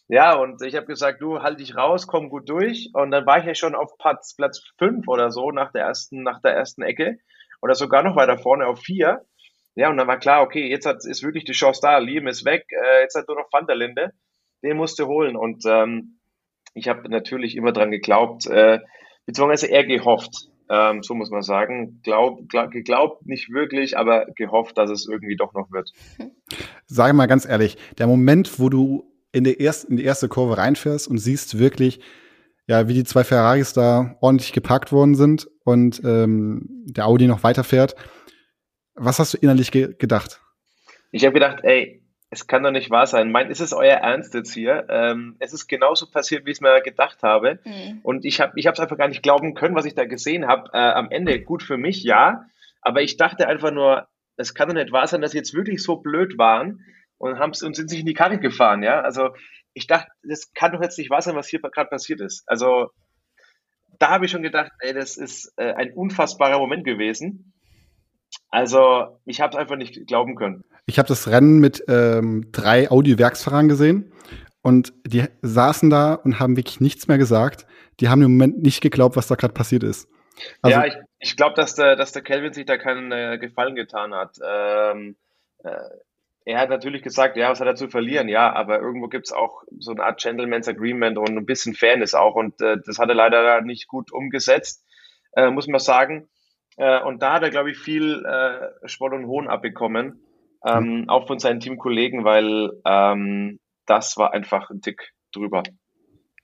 [0.07, 2.91] Ja, und ich habe gesagt, du halt dich raus, komm gut durch.
[2.93, 6.23] Und dann war ich ja schon auf Platz, Platz fünf oder so nach der ersten,
[6.23, 7.19] nach der ersten Ecke.
[7.64, 9.24] Oder sogar noch weiter vorne auf vier.
[9.74, 11.96] Ja, und dann war klar, okay, jetzt hat, ist wirklich die Chance da.
[11.96, 14.12] Liam ist weg, äh, jetzt hat nur noch Van der Linde.
[14.62, 15.35] Den musste holen.
[15.35, 16.18] Und ähm,
[16.74, 18.81] ich habe natürlich immer dran geglaubt, äh,
[19.24, 22.00] beziehungsweise eher gehofft, ähm, so muss man sagen.
[22.03, 25.90] Glaub, glaub, geglaubt nicht wirklich, aber gehofft, dass es irgendwie doch noch wird.
[26.85, 30.59] Sage mal ganz ehrlich, der Moment, wo du in, der erst, in die erste Kurve
[30.59, 32.00] reinfährst und siehst wirklich,
[32.66, 37.42] ja, wie die zwei Ferraris da ordentlich gepackt worden sind und ähm, der Audi noch
[37.42, 37.94] weiterfährt.
[38.94, 40.40] Was hast du innerlich ge gedacht?
[41.11, 43.31] Ich habe gedacht, ey, es kann doch nicht wahr sein.
[43.31, 44.87] Mein, ist es euer Ernst jetzt hier?
[44.88, 47.61] Ähm, es ist genauso passiert, wie ich es mir gedacht habe.
[47.64, 48.00] Mhm.
[48.03, 50.70] Und ich habe es ich einfach gar nicht glauben können, was ich da gesehen habe.
[50.72, 52.46] Äh, am Ende gut für mich, ja.
[52.81, 55.83] Aber ich dachte einfach nur, es kann doch nicht wahr sein, dass sie jetzt wirklich
[55.83, 56.81] so blöd waren
[57.18, 59.00] und, haben's, und sind sich in die Karre gefahren, ja.
[59.00, 59.31] Also
[59.75, 62.45] ich dachte, das kann doch jetzt nicht wahr sein, was hier gerade passiert ist.
[62.47, 62.91] Also
[63.99, 67.53] da habe ich schon gedacht, ey, das ist äh, ein unfassbarer Moment gewesen.
[68.49, 70.63] Also ich habe es einfach nicht glauben können.
[70.87, 74.13] Ich habe das Rennen mit ähm, drei Audi-Werksfahrern gesehen
[74.63, 77.67] und die saßen da und haben wirklich nichts mehr gesagt.
[78.01, 80.09] Die haben im Moment nicht geglaubt, was da gerade passiert ist.
[80.63, 83.77] Also, ja, ich, ich glaube, dass der, dass der Kelvin sich da keinen äh, Gefallen
[83.77, 84.37] getan hat.
[84.45, 85.17] Ähm,
[85.63, 85.79] äh,
[86.45, 88.29] er hat natürlich gesagt, ja, was hat er zu verlieren?
[88.29, 92.15] Ja, aber irgendwo gibt es auch so eine Art Gentleman's Agreement und ein bisschen Fairness
[92.15, 92.35] auch.
[92.35, 94.85] Und äh, das hat er leider nicht gut umgesetzt,
[95.37, 96.29] äh, muss man sagen.
[96.77, 100.21] Äh, und da hat er, glaube ich, viel äh, Spott und Hohn abbekommen
[100.65, 101.09] ähm, mhm.
[101.09, 105.63] auch von seinen Teamkollegen, weil ähm, das war einfach ein Tick drüber.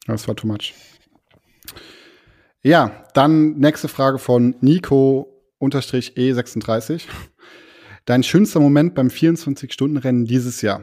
[0.07, 0.75] Das war too much.
[2.63, 7.07] Ja, dann nächste Frage von Nico-E36.
[8.11, 10.83] Dein schönster Moment beim 24-Stunden-Rennen dieses Jahr?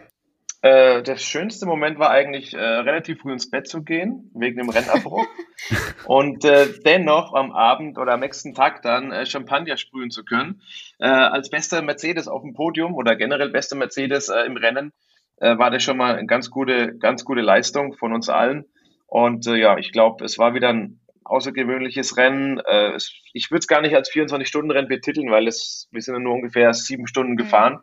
[0.62, 4.70] Äh, der schönste Moment war eigentlich, äh, relativ früh ins Bett zu gehen, wegen dem
[4.70, 5.26] Rennabbruch.
[6.06, 10.62] und äh, dennoch am Abend oder am nächsten Tag dann äh, Champagner sprühen zu können.
[11.00, 14.94] Äh, als bester Mercedes auf dem Podium oder generell bester Mercedes äh, im Rennen
[15.40, 18.66] war das schon mal eine ganz gute, ganz gute Leistung von uns allen.
[19.06, 22.60] Und ja, ich glaube, es war wieder ein außergewöhnliches Rennen.
[22.60, 26.34] Es, ich würde es gar nicht als 24-Stunden-Rennen betiteln, weil es, wir sind ja nur
[26.34, 27.38] ungefähr sieben Stunden mhm.
[27.38, 27.80] gefahren.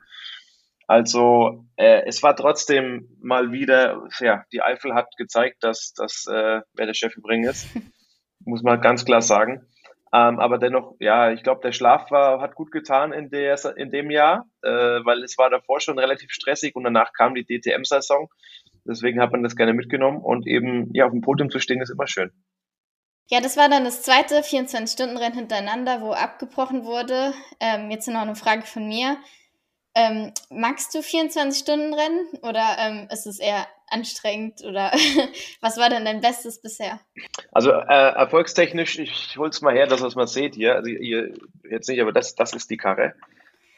[0.87, 6.61] Also äh, es war trotzdem mal wieder, ja, die Eifel hat gezeigt, dass, dass äh,
[6.74, 7.68] wer der Chef übrigens ist,
[8.44, 9.66] muss man ganz klar sagen.
[10.12, 13.90] Ähm, aber dennoch, ja, ich glaube, der Schlaf war, hat gut getan in, der, in
[13.90, 18.28] dem Jahr, äh, weil es war davor schon relativ stressig und danach kam die DTM-Saison.
[18.87, 21.90] Deswegen hat man das gerne mitgenommen und eben ja, auf dem Podium zu stehen ist
[21.90, 22.30] immer schön.
[23.28, 27.32] Ja, das war dann das zweite 24-Stunden-Rennen hintereinander, wo abgebrochen wurde.
[27.58, 29.16] Ähm, jetzt noch eine Frage von mir.
[29.94, 34.90] Ähm, magst du 24-Stunden-Rennen oder ähm, ist es eher anstrengend oder
[35.60, 37.00] was war denn dein Bestes bisher?
[37.52, 41.34] Also äh, erfolgstechnisch, ich hol's mal her, das was man seht hier, also ihr
[41.70, 43.14] jetzt nicht, aber das, das ist die Karre.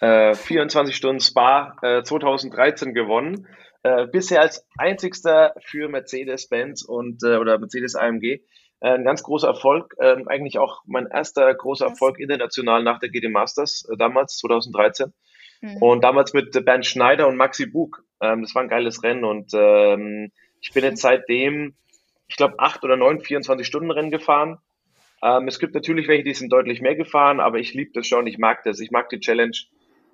[0.00, 3.46] Äh, 24 Stunden Spa äh, 2013 gewonnen.
[3.82, 8.24] Äh, bisher als einzigster für Mercedes-Benz und äh, oder Mercedes-AMG.
[8.24, 8.40] Äh,
[8.80, 13.28] ein ganz großer Erfolg, ähm, eigentlich auch mein erster großer Erfolg international nach der GD
[13.28, 15.12] Masters, äh, damals 2013.
[15.62, 15.76] Mhm.
[15.78, 18.02] Und damals mit Bernd Schneider und Maxi Bug.
[18.20, 21.74] Ähm, das war ein geiles Rennen und ähm, ich bin jetzt seitdem,
[22.28, 24.58] ich glaube, acht oder neun 24-Stunden-Rennen gefahren.
[25.22, 28.26] Ähm, es gibt natürlich welche, die sind deutlich mehr gefahren, aber ich liebe das schon,
[28.26, 28.80] ich mag das.
[28.80, 29.56] Ich mag die Challenge,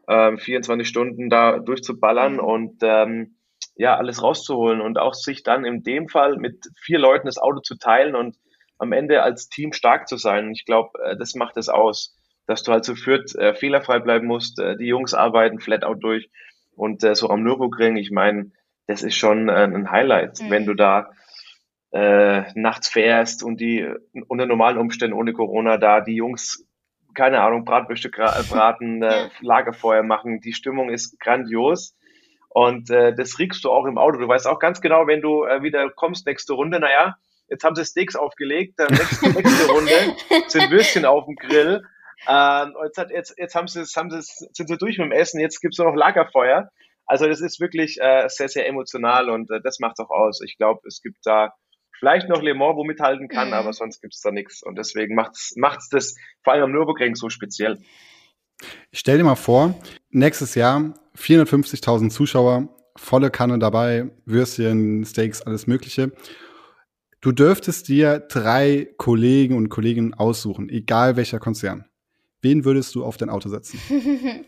[0.09, 2.41] ähm, 24 Stunden da durchzuballern mhm.
[2.41, 3.37] und ähm,
[3.77, 7.61] ja, alles rauszuholen und auch sich dann in dem Fall mit vier Leuten das Auto
[7.61, 8.37] zu teilen und
[8.83, 10.51] am Ende als Team stark zu sein.
[10.53, 12.17] Ich glaube, äh, das macht es aus
[12.47, 14.59] dass du halt so führt, äh, fehlerfrei bleiben musst.
[14.59, 16.31] Äh, die Jungs arbeiten flat out durch.
[16.75, 18.53] Und äh, so am Nürburgring, ich meine,
[18.87, 20.51] das ist schon ein Highlight, mhm.
[20.51, 21.11] wenn du da
[21.95, 23.87] nachts fährst und die
[24.27, 26.67] unter normalen Umständen ohne Corona da die Jungs,
[27.13, 30.41] keine Ahnung, Bratwürste braten, äh, Lagerfeuer machen.
[30.41, 31.95] Die Stimmung ist grandios.
[32.49, 34.19] Und äh, das riechst du auch im Auto.
[34.19, 37.17] Du weißt auch ganz genau, wenn du äh, wieder kommst, nächste Runde, naja,
[37.49, 40.17] jetzt haben sie Steaks aufgelegt, dann nächste, nächste Runde
[40.49, 41.83] sind Würstchen auf dem Grill
[42.29, 45.41] Ähm, jetzt, hat, jetzt, jetzt haben sie, haben sie, sind sie durch mit dem Essen,
[45.41, 46.71] jetzt gibt es nur noch Lagerfeuer.
[47.05, 50.41] Also das ist wirklich äh, sehr, sehr emotional und äh, das macht auch aus.
[50.41, 51.53] Ich glaube, es gibt da
[51.99, 53.55] vielleicht noch Le Mans, wo mithalten kann, mhm.
[53.55, 54.63] aber sonst gibt es da nichts.
[54.63, 57.79] Und deswegen macht es das vor allem am Nürburgring so speziell.
[58.93, 59.75] Ich stell dir mal vor,
[60.11, 66.13] nächstes Jahr 450.000 Zuschauer, volle Kanne dabei, Würstchen, Steaks, alles Mögliche.
[67.23, 71.89] Du dürftest dir drei Kollegen und Kolleginnen aussuchen, egal welcher Konzern.
[72.41, 73.81] Wen würdest du auf dein Auto setzen?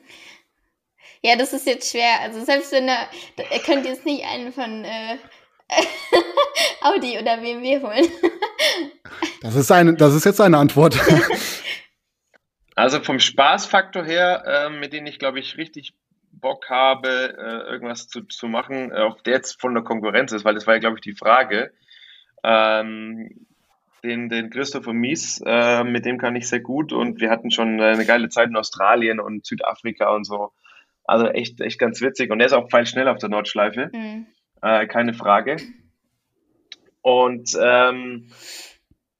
[1.23, 2.21] ja, das ist jetzt schwer.
[2.21, 5.17] Also selbst wenn er, er könnte jetzt nicht einen von äh,
[6.81, 8.11] Audi oder BMW holen.
[9.41, 10.99] das ist eine, das ist jetzt eine Antwort.
[12.75, 15.95] also vom Spaßfaktor her, äh, mit dem ich glaube ich richtig
[16.33, 20.45] Bock habe, äh, irgendwas zu, zu machen, äh, auf der jetzt von der Konkurrenz ist,
[20.45, 21.73] weil das war ja glaube ich die Frage.
[22.45, 23.47] Ähm,
[24.05, 27.81] den, den Christopher Mies, äh, mit dem kann ich sehr gut und wir hatten schon
[27.81, 30.53] eine geile Zeit in Australien und Südafrika und so.
[31.05, 32.31] Also echt, echt ganz witzig.
[32.31, 33.91] Und er ist auch schnell auf der Nordschleife.
[33.93, 34.27] Mhm.
[34.63, 35.57] Äh, keine Frage.
[37.03, 38.31] Und ähm,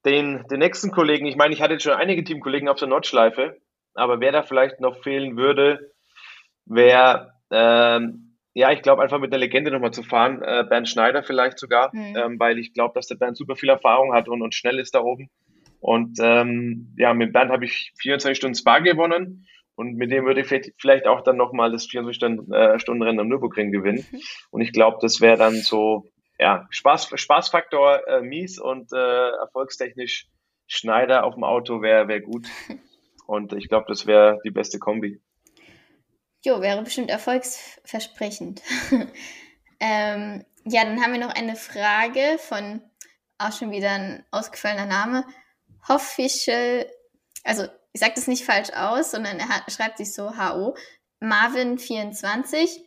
[0.05, 3.59] den, den nächsten Kollegen, ich meine, ich hatte jetzt schon einige Teamkollegen auf der Nordschleife,
[3.95, 5.93] aber wer da vielleicht noch fehlen würde,
[6.67, 10.41] wäre ähm, ja, ich glaube einfach mit der Legende nochmal zu fahren.
[10.43, 12.17] Äh, Bernd Schneider vielleicht sogar, mhm.
[12.17, 14.95] ähm, weil ich glaube, dass der Bernd super viel Erfahrung hat und, und schnell ist
[14.95, 15.29] da oben.
[15.81, 20.41] Und ähm, ja, mit Bernd habe ich 24 Stunden Spa gewonnen und mit dem würde
[20.41, 24.07] ich vielleicht auch dann nochmal das 24 Stunden, äh, Stunden Rennen am Nürburgring gewinnen.
[24.11, 24.21] Mhm.
[24.51, 26.05] Und ich glaube, das wäre dann so,
[26.39, 30.29] ja, Spaß, Spaßfaktor äh, mies und äh, erfolgstechnisch
[30.67, 32.47] Schneider auf dem Auto wäre wär gut.
[33.27, 35.21] Und ich glaube, das wäre die beste Kombi.
[36.45, 38.61] Jo, wäre bestimmt erfolgsversprechend.
[39.81, 42.83] ähm, ja, dann haben wir noch eine Frage von
[43.39, 45.25] auch schon wieder ein ausgefallener Name.
[45.89, 46.87] Hoffischel,
[47.45, 50.77] also ich sage das nicht falsch aus, sondern er hat, schreibt sich so HO.
[51.23, 52.79] Marvin24.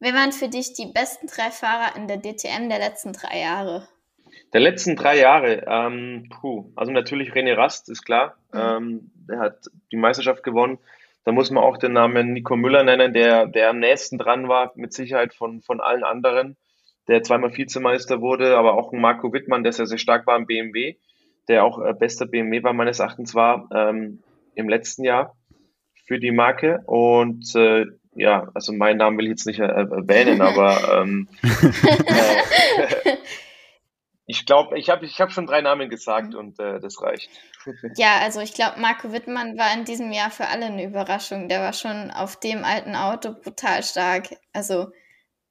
[0.00, 3.88] Wer waren für dich die besten drei Fahrer in der DTM der letzten drei Jahre?
[4.54, 8.38] Der letzten drei Jahre, ähm, puh, also natürlich René Rast, ist klar.
[8.52, 8.60] Mhm.
[8.60, 10.78] Ähm, der hat die Meisterschaft gewonnen.
[11.26, 14.70] Da muss man auch den Namen Nico Müller nennen, der, der am nächsten dran war,
[14.76, 16.56] mit Sicherheit von, von allen anderen,
[17.08, 20.46] der zweimal Vizemeister wurde, aber auch ein Marco Wittmann, der sehr, sehr stark war im
[20.46, 20.94] BMW,
[21.48, 24.22] der auch äh, bester BMW war meines Erachtens war ähm,
[24.54, 25.34] im letzten Jahr
[26.06, 26.84] für die Marke.
[26.86, 33.16] Und äh, ja, also meinen Namen will ich jetzt nicht äh, erwähnen, aber ähm, äh,
[34.26, 36.38] ich glaube, ich habe ich hab schon drei Namen gesagt mhm.
[36.38, 37.30] und äh, das reicht.
[37.96, 41.48] Ja, also ich glaube, Marco Wittmann war in diesem Jahr für alle eine Überraschung.
[41.48, 44.36] Der war schon auf dem alten Auto brutal stark.
[44.52, 44.88] Also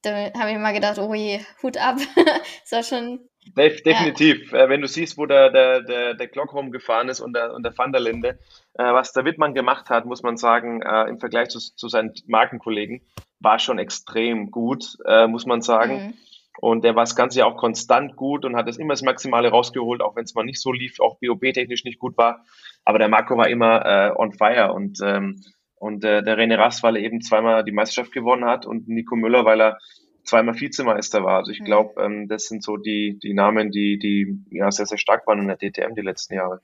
[0.02, 1.96] da habe ich mal gedacht, oh je, Hut ab.
[2.16, 3.20] das war schon.
[3.56, 4.52] Def definitiv.
[4.52, 4.64] Ja.
[4.64, 7.62] Äh, wenn du siehst, wo der, der, der, der Glock rumgefahren ist und der, und
[7.62, 8.38] der Van der Linde,
[8.74, 12.12] äh, was der Wittmann gemacht hat, muss man sagen, äh, im Vergleich zu, zu seinen
[12.26, 13.02] Markenkollegen,
[13.40, 16.08] war schon extrem gut, äh, muss man sagen.
[16.08, 16.14] Mhm.
[16.58, 19.50] Und der war das Ganze ja auch konstant gut und hat das immer das Maximale
[19.50, 22.44] rausgeholt, auch wenn es mal nicht so lief, auch BOB-technisch nicht gut war.
[22.84, 25.42] Aber der Marco war immer äh, on fire und, ähm,
[25.76, 29.16] und äh, der René Rast, weil er eben zweimal die Meisterschaft gewonnen hat und Nico
[29.16, 29.78] Müller, weil er
[30.24, 31.38] zweimal Vizemeister war.
[31.38, 31.64] Also ich mhm.
[31.64, 35.40] glaube, ähm, das sind so die, die Namen, die, die ja sehr, sehr stark waren
[35.40, 36.60] in der DTM die letzten Jahre.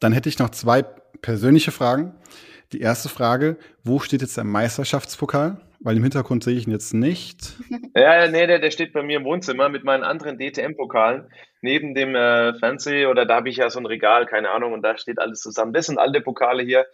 [0.00, 2.14] Dann hätte ich noch zwei persönliche Fragen.
[2.72, 5.60] Die erste Frage, wo steht jetzt der Meisterschaftspokal?
[5.80, 7.54] Weil im Hintergrund sehe ich ihn jetzt nicht.
[7.96, 11.28] Ja, nee, der, der steht bei mir im Wohnzimmer mit meinen anderen DTM-Pokalen
[11.62, 14.82] neben dem äh, Fernseher oder da habe ich ja so ein Regal, keine Ahnung, und
[14.82, 15.72] da steht alles zusammen.
[15.72, 16.86] Das sind alte Pokale hier,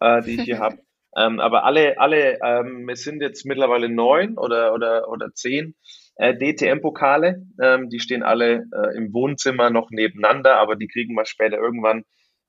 [0.00, 0.78] äh, die ich hier habe.
[1.14, 5.74] Ähm, aber alle, alle, ähm, es sind jetzt mittlerweile neun oder, oder, oder zehn
[6.16, 7.42] äh, DTM-Pokale.
[7.60, 12.04] Ähm, die stehen alle äh, im Wohnzimmer noch nebeneinander, aber die kriegen wir später irgendwann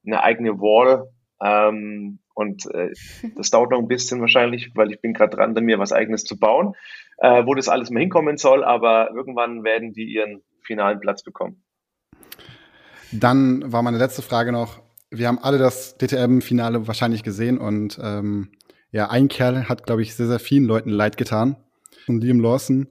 [0.05, 1.09] eine eigene Wall.
[1.43, 2.91] Ähm, und äh,
[3.35, 6.37] das dauert noch ein bisschen wahrscheinlich, weil ich bin gerade dran, mir was eigenes zu
[6.37, 6.73] bauen,
[7.17, 11.63] äh, wo das alles mal hinkommen soll, aber irgendwann werden die ihren finalen Platz bekommen.
[13.11, 14.81] Dann war meine letzte Frage noch.
[15.11, 18.51] Wir haben alle das DTM-Finale wahrscheinlich gesehen und ähm,
[18.93, 21.57] ja, ein Kerl hat, glaube ich, sehr, sehr vielen Leuten leid getan.
[22.07, 22.87] Und Liam Lawson.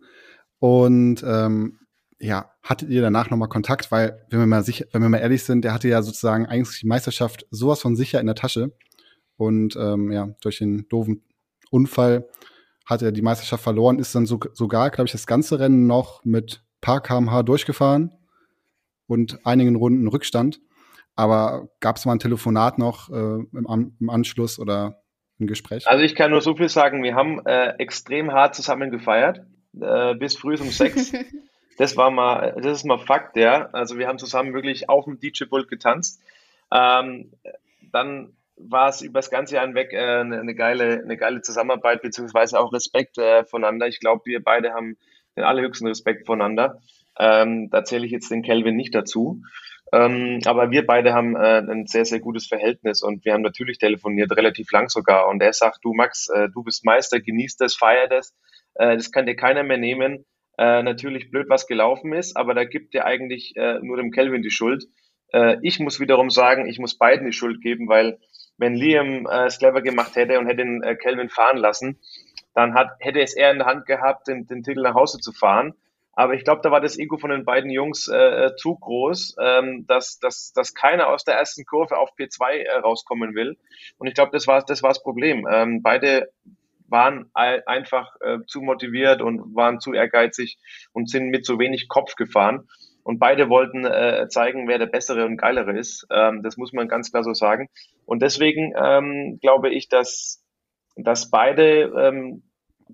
[0.59, 1.79] Und ähm,
[2.19, 3.93] ja, hattet ihr danach nochmal Kontakt?
[3.93, 6.81] Weil, wenn wir mal sicher, wenn wir mal ehrlich sind, der hatte ja sozusagen eigentlich
[6.81, 8.73] die Meisterschaft sowas von sicher in der Tasche.
[9.43, 11.25] Und ähm, ja, durch den doofen
[11.73, 12.29] Unfall
[12.87, 16.25] hat er die Meisterschaft verloren, ist dann so, sogar, glaube ich, das ganze Rennen noch
[16.25, 18.13] mit paar kmh durchgefahren
[19.09, 20.61] und einigen Runden Rückstand.
[21.17, 25.03] Aber gab es mal ein Telefonat noch äh, im, im, Anschluss oder
[25.41, 25.89] ein Gespräch?
[25.89, 29.45] Also ich kann nur so viel sagen, wir haben äh, extrem hart zusammen gefeiert,
[29.81, 31.13] äh, bis früh um sechs.
[31.79, 33.71] das war mal, das ist mal Fakt, ja.
[33.73, 36.23] Also wir haben zusammen wirklich auf dem DJ-Pult getanzt.
[36.71, 37.33] Ähm,
[37.91, 42.03] dann war es über das ganze Jahr hinweg äh, eine, eine, geile, eine geile Zusammenarbeit,
[42.03, 43.89] beziehungsweise auch Respekt äh, voneinander.
[43.89, 44.97] Ich glaube, wir beide haben
[45.37, 46.81] den allerhöchsten Respekt voneinander.
[47.19, 49.43] Ähm, da zähle ich jetzt den Kelvin nicht dazu.
[49.93, 53.79] Ähm, aber wir beide haben äh, ein sehr, sehr gutes Verhältnis und wir haben natürlich
[53.79, 55.29] telefoniert, relativ lang sogar.
[55.29, 58.35] Und er sagt, du Max, äh, du bist Meister, genieß das, feier das.
[58.75, 60.25] Äh, das kann dir keiner mehr nehmen.
[60.57, 64.43] Äh, natürlich blöd, was gelaufen ist, aber da gibt dir eigentlich äh, nur dem Kelvin
[64.43, 64.85] die Schuld.
[65.33, 68.19] Äh, ich muss wiederum sagen, ich muss beiden die Schuld geben, weil
[68.63, 71.99] wenn Liam äh, es clever gemacht hätte und hätte den äh, Kelvin fahren lassen,
[72.55, 75.33] dann hat, hätte es eher in der Hand gehabt, den, den Titel nach Hause zu
[75.33, 75.75] fahren.
[76.15, 79.37] Aber ich glaube, da war das Ego von den beiden Jungs äh, äh, zu groß,
[79.41, 83.57] ähm, dass, dass, dass keiner aus der ersten Kurve auf P2 äh, rauskommen will.
[83.99, 85.47] Und ich glaube, das war das, war das Problem.
[85.51, 86.31] Ähm, beide
[86.87, 90.59] waren einfach äh, zu motiviert und waren zu ehrgeizig
[90.93, 92.69] und sind mit zu wenig Kopf gefahren.
[93.03, 96.07] Und beide wollten äh, zeigen, wer der bessere und geilere ist.
[96.11, 97.69] Ähm, das muss man ganz klar so sagen.
[98.07, 100.45] Und deswegen ähm, glaube ich, dass,
[100.97, 102.43] dass beide ähm,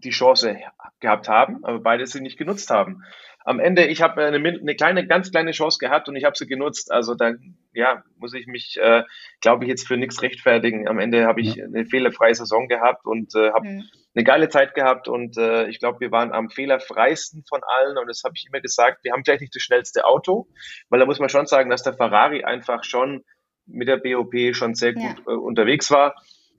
[0.01, 0.59] die Chance
[1.01, 3.03] gehabt haben, aber beide sie nicht genutzt haben.
[3.45, 6.47] Am Ende, ich habe eine, eine kleine, ganz kleine Chance gehabt und ich habe sie
[6.47, 6.93] genutzt.
[6.93, 7.33] Also da,
[7.73, 9.05] ja, muss ich mich, äh,
[9.41, 10.87] glaube ich, jetzt für nichts rechtfertigen.
[10.87, 13.85] Am Ende habe ich eine fehlerfreie Saison gehabt und äh, habe mhm.
[14.15, 18.07] eine geile Zeit gehabt und äh, ich glaube, wir waren am fehlerfreisten von allen und
[18.09, 19.05] das habe ich immer gesagt.
[19.05, 20.49] Wir haben vielleicht nicht das schnellste Auto,
[20.91, 23.25] weil da muss man schon sagen, dass der Ferrari einfach schon
[23.65, 25.33] mit der BOP schon sehr gut ja.
[25.33, 26.15] äh, unterwegs war.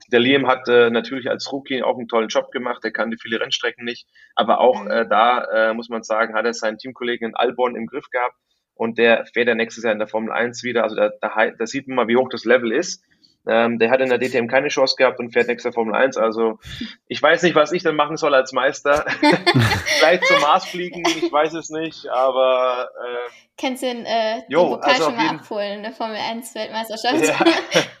[0.08, 2.84] Der Liam hat äh, natürlich als Rookie auch einen tollen Job gemacht.
[2.84, 4.06] Er kannte viele Rennstrecken nicht.
[4.34, 4.90] Aber auch mhm.
[4.90, 8.36] äh, da, äh, muss man sagen, hat er seinen Teamkollegen in Albon im Griff gehabt.
[8.74, 10.82] Und der fährt ja nächstes Jahr in der Formel 1 wieder.
[10.84, 13.04] Also da, da, da sieht man mal, wie hoch das Level ist.
[13.46, 16.18] Ähm, der hat in der DTM keine Chance gehabt und fährt nächstes Jahr Formel 1.
[16.18, 16.58] Also
[17.06, 19.04] ich weiß nicht, was ich dann machen soll als Meister.
[19.98, 24.62] Vielleicht zum Mars fliegen, ich weiß es nicht, aber äh, Kennst du den, äh, jo,
[24.62, 27.26] den Pokal also schon mal abholen in der Formel 1 Weltmeisterschaft?
[27.26, 27.80] Ja.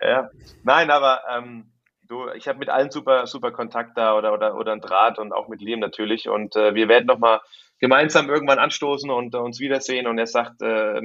[0.00, 0.30] Ja,
[0.62, 1.72] nein, aber ähm,
[2.08, 5.32] du, ich habe mit allen super, super Kontakt da oder, oder, oder ein Draht und
[5.32, 6.28] auch mit Liam natürlich.
[6.28, 7.40] Und äh, wir werden nochmal
[7.78, 10.06] gemeinsam irgendwann anstoßen und äh, uns wiedersehen.
[10.06, 11.00] Und er sagt, äh,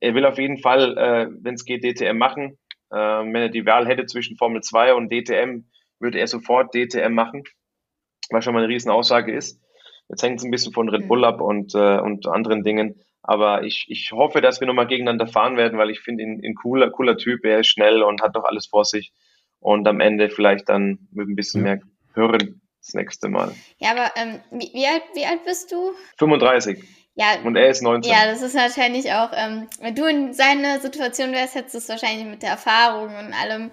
[0.00, 2.58] er will auf jeden Fall, äh, wenn es geht, DTM machen.
[2.90, 5.64] Äh, wenn er die Wahl hätte zwischen Formel 2 und DTM,
[5.98, 7.44] würde er sofort DTM machen,
[8.30, 9.60] was schon mal eine riesen Aussage ist.
[10.08, 11.24] Jetzt hängt es ein bisschen von Red Bull mhm.
[11.24, 13.00] ab und, äh, und anderen Dingen.
[13.26, 16.54] Aber ich, ich hoffe, dass wir nochmal gegeneinander fahren werden, weil ich finde ihn ein
[16.54, 17.44] cooler, cooler Typ.
[17.44, 19.12] Er ist schnell und hat doch alles vor sich.
[19.60, 21.76] Und am Ende vielleicht dann mit ein bisschen ja.
[21.76, 21.82] mehr
[22.12, 23.54] Hören das nächste Mal.
[23.78, 25.92] Ja, aber ähm, wie, wie, alt, wie alt bist du?
[26.18, 26.84] 35.
[27.14, 28.12] Ja, und er ist 19.
[28.12, 31.88] Ja, das ist wahrscheinlich auch, ähm, wenn du in seiner Situation wärst, hättest du es
[31.88, 33.70] wahrscheinlich mit der Erfahrung und allem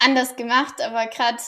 [0.00, 0.82] anders gemacht.
[0.84, 1.38] Aber gerade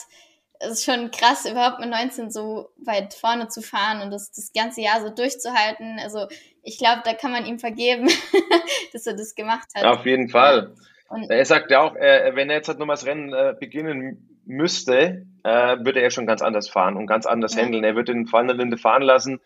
[0.63, 4.51] es ist schon krass, überhaupt mit 19 so weit vorne zu fahren und das, das
[4.53, 5.99] ganze Jahr so durchzuhalten.
[6.01, 6.27] Also
[6.63, 8.07] ich glaube, da kann man ihm vergeben,
[8.93, 9.83] dass er das gemacht hat.
[9.83, 10.73] Auf jeden Fall.
[11.09, 14.39] Und er sagt ja auch, äh, wenn er jetzt halt nochmal das Rennen äh, beginnen
[14.45, 17.63] müsste, äh, würde er schon ganz anders fahren und ganz anders ja.
[17.63, 17.83] handeln.
[17.83, 19.39] Er würde den Van der Linde fahren lassen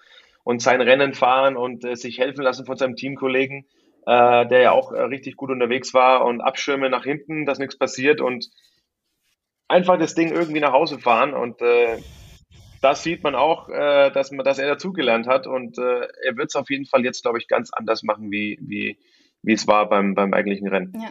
[0.44, 3.66] und sein Rennen fahren und sich helfen lassen von seinem Teamkollegen,
[4.06, 8.52] der ja auch richtig gut unterwegs war und abschirmen nach hinten, dass nichts passiert und
[9.68, 11.98] einfach das Ding irgendwie nach Hause fahren und äh,
[12.82, 16.50] das sieht man auch, äh, dass, man, dass er dazugelernt hat und äh, er wird
[16.50, 18.98] es auf jeden Fall jetzt, glaube ich, ganz anders machen, wie, wie,
[19.42, 20.94] wie es war beim, beim eigentlichen Rennen.
[20.96, 21.10] Ja.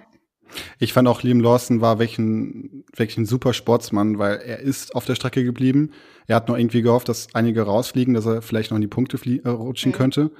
[0.78, 5.14] Ich fand auch, Liam Lawson war welchen, welchen super Sportsmann, weil er ist auf der
[5.14, 5.92] Strecke geblieben.
[6.26, 9.16] Er hat nur irgendwie gehofft, dass einige rausfliegen, dass er vielleicht noch in die Punkte
[9.16, 9.96] äh, rutschen mhm.
[9.96, 10.30] könnte.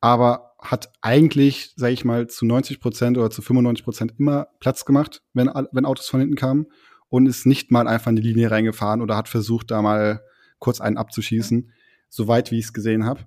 [0.00, 4.84] Aber hat eigentlich, sage ich mal, zu 90 Prozent oder zu 95 Prozent immer Platz
[4.84, 6.66] gemacht, wenn, wenn Autos von hinten kamen
[7.12, 10.22] und ist nicht mal einfach in die Linie reingefahren oder hat versucht, da mal
[10.58, 11.70] kurz einen abzuschießen,
[12.08, 13.26] soweit wie ich es gesehen habe.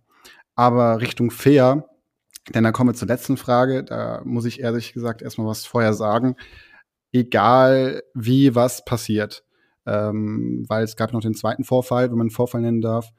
[0.56, 1.88] Aber Richtung fair,
[2.52, 5.94] denn dann kommen wir zur letzten Frage, da muss ich ehrlich gesagt erstmal was vorher
[5.94, 6.36] sagen.
[7.12, 9.44] Egal wie was passiert,
[9.86, 13.12] ähm, weil es gab noch den zweiten Vorfall, wenn man einen Vorfall nennen darf.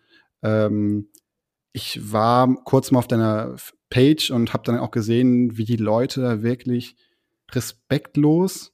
[0.43, 1.11] Ähm,
[1.73, 3.55] ich war kurz mal auf deiner
[3.89, 6.97] Page und habe dann auch gesehen, wie die Leute da wirklich
[7.53, 8.73] respektlos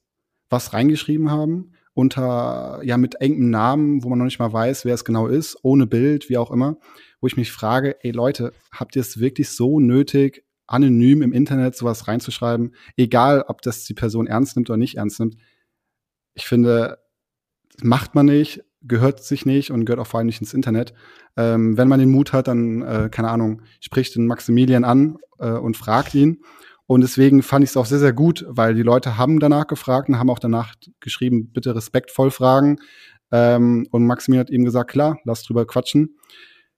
[0.49, 4.95] was reingeschrieben haben unter, ja, mit engem Namen, wo man noch nicht mal weiß, wer
[4.95, 6.77] es genau ist, ohne Bild, wie auch immer,
[7.21, 11.75] wo ich mich frage, ey Leute, habt ihr es wirklich so nötig, anonym im Internet
[11.75, 15.35] sowas reinzuschreiben, egal ob das die Person ernst nimmt oder nicht ernst nimmt?
[16.33, 16.97] Ich finde,
[17.81, 20.93] macht man nicht, gehört sich nicht und gehört auch vor allem nicht ins Internet.
[21.37, 25.51] Ähm, wenn man den Mut hat, dann, äh, keine Ahnung, spricht den Maximilian an äh,
[25.51, 26.43] und fragt ihn.
[26.85, 30.09] Und deswegen fand ich es auch sehr, sehr gut, weil die Leute haben danach gefragt
[30.09, 32.77] und haben auch danach geschrieben, bitte respektvoll fragen.
[33.31, 36.17] Ähm, und Maximilian hat ihm gesagt, klar, lass drüber quatschen.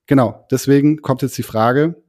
[0.07, 2.01] Genau, deswegen kommt jetzt die Frage,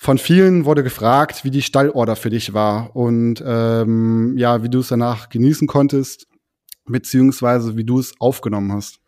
[0.00, 4.78] Von vielen wurde gefragt, wie die Stallorder für dich war und ähm, ja, wie du
[4.78, 6.28] es danach genießen konntest,
[6.86, 9.00] beziehungsweise wie du es aufgenommen hast.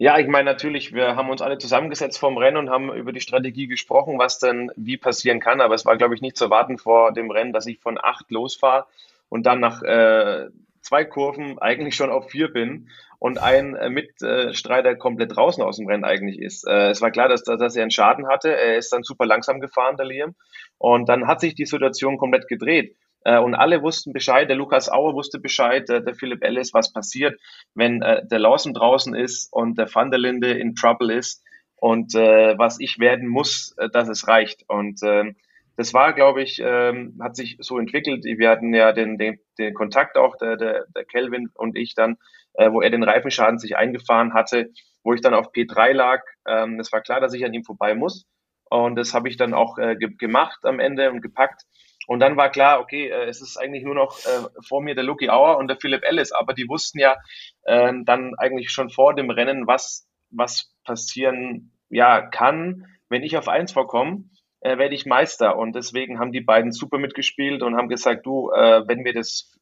[0.00, 3.20] Ja, ich meine natürlich, wir haben uns alle zusammengesetzt vorm Rennen und haben über die
[3.20, 5.60] Strategie gesprochen, was denn wie passieren kann.
[5.60, 8.30] Aber es war, glaube ich, nicht zu erwarten vor dem Rennen, dass ich von acht
[8.30, 8.86] losfahre
[9.28, 10.50] und dann nach äh,
[10.82, 12.88] zwei Kurven eigentlich schon auf vier bin
[13.18, 16.64] und ein äh, Mitstreiter komplett draußen aus dem Rennen eigentlich ist.
[16.68, 18.56] Äh, es war klar, dass, dass er einen Schaden hatte.
[18.56, 20.36] Er ist dann super langsam gefahren, der Liam.
[20.78, 22.94] Und dann hat sich die Situation komplett gedreht.
[23.24, 27.38] Äh, und alle wussten Bescheid, der Lukas Auer wusste Bescheid, der Philipp Ellis, was passiert,
[27.74, 31.42] wenn der Lawson draußen ist und der Van der Linde in Trouble ist
[31.76, 34.64] und was ich werden muss, dass es reicht.
[34.68, 35.36] Und ähm,
[35.78, 38.24] das war, glaube ich, ähm, hat sich so entwickelt.
[38.24, 42.16] Wir hatten ja den, den, den Kontakt auch, der, der, der Kelvin und ich dann,
[42.54, 44.70] äh, wo er den Reifenschaden sich eingefahren hatte,
[45.04, 46.20] wo ich dann auf P3 lag.
[46.48, 48.26] Ähm, es war klar, dass ich an ihm vorbei muss.
[48.68, 51.62] Und das habe ich dann auch äh, ge gemacht am Ende und gepackt.
[52.08, 55.04] Und dann war klar, okay, äh, es ist eigentlich nur noch äh, vor mir der
[55.04, 56.32] Lucky Auer und der Philipp Ellis.
[56.32, 57.16] Aber die wussten ja
[57.64, 63.46] äh, dann eigentlich schon vor dem Rennen, was, was passieren ja, kann, wenn ich auf
[63.46, 64.24] eins vorkomme
[64.60, 65.56] werde ich Meister.
[65.56, 69.56] Und deswegen haben die beiden super mitgespielt und haben gesagt, du, wenn wir das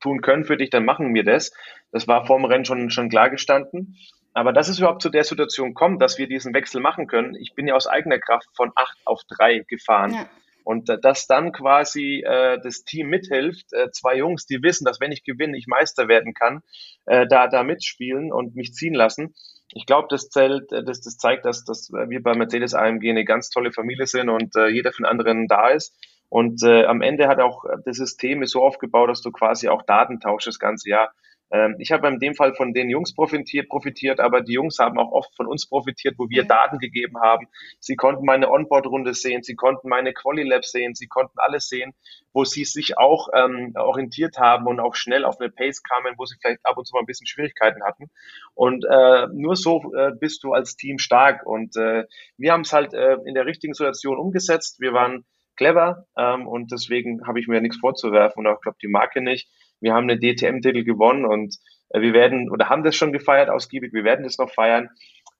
[0.00, 1.52] tun können für dich, dann machen wir das.
[1.90, 3.96] Das war vor dem Rennen schon, schon klar gestanden.
[4.34, 7.54] Aber dass es überhaupt zu der Situation kommt, dass wir diesen Wechsel machen können, ich
[7.56, 10.14] bin ja aus eigener Kraft von acht auf drei gefahren.
[10.14, 10.26] Ja.
[10.66, 15.00] Und äh, dass dann quasi äh, das Team mithilft, äh, zwei Jungs, die wissen, dass
[15.00, 16.62] wenn ich gewinne, ich Meister werden kann,
[17.06, 19.32] äh, da, da mitspielen und mich ziehen lassen
[19.72, 23.24] ich glaube, das zählt, äh, das, das zeigt, dass, dass wir bei Mercedes AMG eine
[23.24, 25.94] ganz tolle Familie sind und äh, jeder von anderen da ist.
[26.28, 29.82] Und äh, am Ende hat auch das System ist so aufgebaut, dass du quasi auch
[29.82, 31.12] Daten tauschst das ganze Jahr.
[31.50, 34.98] Ähm, ich habe in dem Fall von den Jungs profitiert, profitiert, aber die Jungs haben
[34.98, 36.48] auch oft von uns profitiert, wo wir mhm.
[36.48, 37.48] Daten gegeben haben.
[37.80, 41.92] Sie konnten meine Onboard-Runde sehen, sie konnten meine Quali-Lab sehen, sie konnten alles sehen,
[42.32, 46.24] wo sie sich auch ähm, orientiert haben und auch schnell auf eine Pace kamen, wo
[46.24, 48.10] sie vielleicht ab und zu mal ein bisschen Schwierigkeiten hatten.
[48.54, 51.46] Und äh, nur so äh, bist du als Team stark.
[51.46, 52.04] Und äh,
[52.36, 54.80] wir haben es halt äh, in der richtigen Situation umgesetzt.
[54.80, 55.24] Wir waren
[55.56, 59.48] clever ähm, und deswegen habe ich mir nichts vorzuwerfen und auch glaube die Marke nicht.
[59.80, 61.56] Wir haben einen DTM-Titel gewonnen und
[61.90, 64.88] äh, wir werden oder haben das schon gefeiert ausgiebig, wir werden das noch feiern.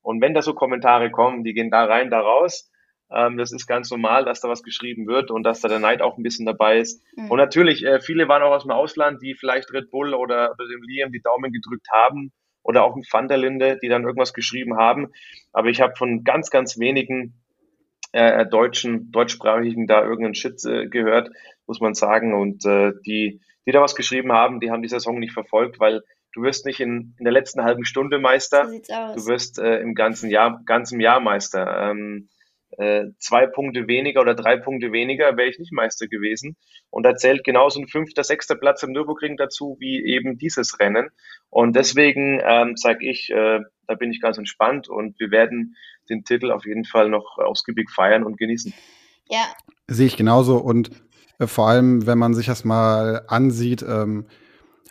[0.03, 2.71] Und wenn da so Kommentare kommen, die gehen da rein, da raus,
[3.11, 6.03] ähm, das ist ganz normal, dass da was geschrieben wird und dass da der Neid
[6.03, 7.03] auch ein bisschen dabei ist.
[7.17, 7.31] Mhm.
[7.31, 10.69] Und natürlich, äh, viele waren auch aus dem Ausland, die vielleicht Red Bull oder, oder
[10.69, 12.33] dem Liam die Daumen gedrückt haben
[12.63, 15.09] oder auch ein Van der Linde, die dann irgendwas geschrieben haben.
[15.53, 17.35] Aber ich habe von ganz, ganz wenigen
[18.13, 21.31] äh, deutschen, deutschsprachigen da irgendeinen Shit äh, gehört,
[21.67, 22.35] muss man sagen.
[22.35, 26.03] Und äh, die, die da was geschrieben haben, die haben die Saison nicht verfolgt, weil
[26.33, 28.79] du wirst nicht in, in der letzten halben Stunde Meister, so
[29.15, 31.91] du wirst äh, im ganzen Jahr, ganzen Jahr Meister.
[31.91, 32.29] Ähm,
[32.79, 36.57] äh, zwei Punkte weniger oder drei Punkte weniger wäre ich nicht Meister gewesen.
[36.91, 41.09] Und da zählt genauso ein fünfter, sechster Platz im Nürburgring dazu wie eben dieses Rennen.
[41.49, 45.77] Und deswegen ähm, sage ich, äh, da bin ich ganz entspannt und wir werden
[46.11, 48.75] den Titel auf jeden Fall noch ausgiebig feiern und genießen.
[49.29, 49.47] Ja.
[49.89, 50.91] Sehe ich genauso und
[51.41, 54.27] vor allem, wenn man sich das mal ansieht, ähm,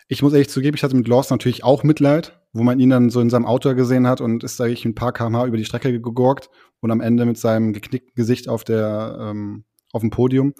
[0.08, 3.10] ich muss ehrlich zugeben, ich hatte mit Lawson natürlich auch Mitleid, wo man ihn dann
[3.10, 5.64] so in seinem Auto gesehen hat und ist da ich ein paar kmh über die
[5.64, 6.48] Strecke gegurkt
[6.80, 10.54] und am Ende mit seinem geknickten Gesicht auf der ähm, auf dem Podium.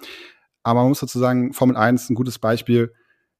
[0.63, 2.91] Aber man muss dazu sagen, Formel 1 ein gutes Beispiel.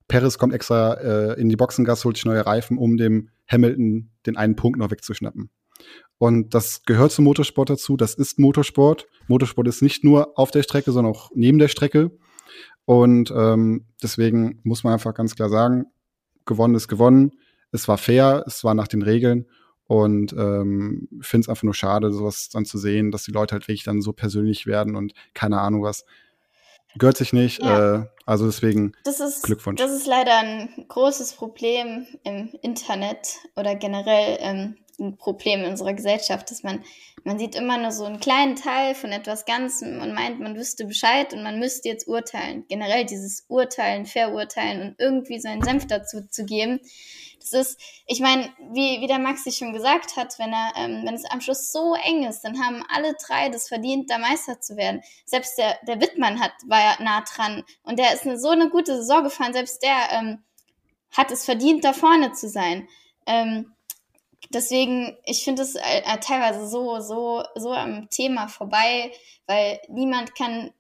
[0.08, 4.38] Perez kommt extra äh, in die Boxengasse, holt sich neue Reifen, um dem Hamilton den
[4.38, 5.50] einen Punkt noch wegzuschnappen.
[6.18, 7.98] Und das gehört zum Motorsport dazu.
[7.98, 9.08] Das ist Motorsport.
[9.28, 12.12] Motorsport ist nicht nur auf der Strecke, sondern auch neben der Strecke.
[12.88, 15.88] Und ähm, deswegen muss man einfach ganz klar sagen,
[16.46, 17.34] gewonnen ist gewonnen.
[17.74, 19.46] Es war fair, es war nach den Regeln.
[19.88, 23.68] Und ähm, finde es einfach nur schade, sowas dann zu sehen, dass die Leute halt
[23.68, 26.06] wirklich dann so persönlich werden und keine Ahnung was.
[26.98, 27.62] Gehört sich nicht.
[27.62, 27.96] Ja.
[27.96, 29.82] Äh, also deswegen das ist, Glückwunsch.
[29.82, 35.94] Das ist leider ein großes Problem im Internet oder generell ähm, ein Problem in unserer
[35.94, 36.84] Gesellschaft, dass man,
[37.24, 40.86] man sieht immer nur so einen kleinen Teil von etwas Ganzem und meint, man wüsste
[40.86, 42.66] Bescheid und man müsste jetzt urteilen.
[42.68, 46.80] Generell dieses Urteilen, Verurteilen und irgendwie seinen Senf dazu zu geben.
[47.40, 51.14] Das ist, ich meine, wie, wie der Maxi schon gesagt hat, wenn er, ähm, wenn
[51.14, 54.76] es am Schluss so eng ist, dann haben alle drei das verdient, da Meister zu
[54.76, 55.02] werden.
[55.26, 58.70] Selbst der, der Wittmann hat, war ja nah dran und der ist eine, so eine
[58.70, 60.44] gute Saison gefahren, selbst der ähm,
[61.16, 62.88] hat es verdient, da vorne zu sein.
[63.26, 63.74] Ähm,
[64.50, 69.12] deswegen, ich finde es äh, äh, teilweise so, so, so am Thema vorbei,
[69.46, 70.72] weil niemand kann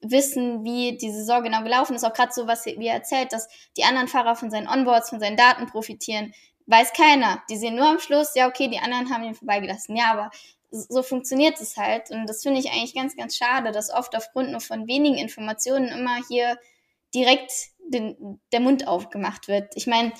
[0.00, 2.04] wissen, wie die Saison genau gelaufen ist.
[2.04, 5.20] Auch gerade so, was wie er erzählt, dass die anderen Fahrer von seinen Onboards, von
[5.20, 6.34] seinen Daten profitieren,
[6.66, 7.42] weiß keiner.
[7.50, 9.96] Die sehen nur am Schluss, ja, okay, die anderen haben ihn vorbeigelassen.
[9.96, 10.30] Ja, aber
[10.70, 12.10] so funktioniert es halt.
[12.10, 15.88] Und das finde ich eigentlich ganz, ganz schade, dass oft aufgrund nur von wenigen Informationen
[15.88, 16.58] immer hier
[17.14, 17.52] direkt
[17.86, 19.72] den, der Mund aufgemacht wird.
[19.76, 20.12] Ich meine,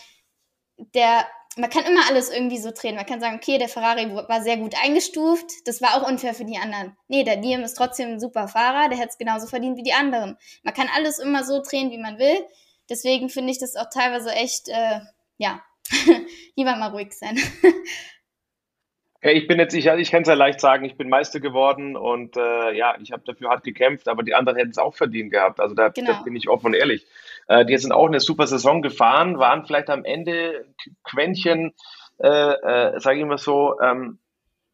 [0.95, 2.97] der, man kann immer alles irgendwie so drehen.
[2.97, 6.45] Man kann sagen, okay, der Ferrari war sehr gut eingestuft, das war auch unfair für
[6.45, 6.97] die anderen.
[7.09, 9.93] Nee, der Liam ist trotzdem ein super Fahrer, der hätte es genauso verdient wie die
[9.93, 10.37] anderen.
[10.63, 12.45] Man kann alles immer so drehen, wie man will.
[12.91, 15.01] Deswegen finde ich das auch teilweise echt, äh,
[15.39, 15.63] ja,
[16.57, 17.39] lieber mal ruhig sein.
[19.25, 21.97] Ja, ich bin jetzt, ich, ich kann es ja leicht sagen, ich bin Meister geworden
[21.97, 25.33] und äh, ja, ich habe dafür hart gekämpft, aber die anderen hätten es auch verdient
[25.33, 25.61] gehabt.
[25.61, 26.13] Also da, genau.
[26.13, 27.07] da bin ich offen und ehrlich.
[27.49, 30.67] Äh, die sind auch eine super Saison gefahren, waren vielleicht am Ende
[31.05, 31.73] Quäntchen,
[32.19, 34.19] äh, äh, sage ich mal so, ähm,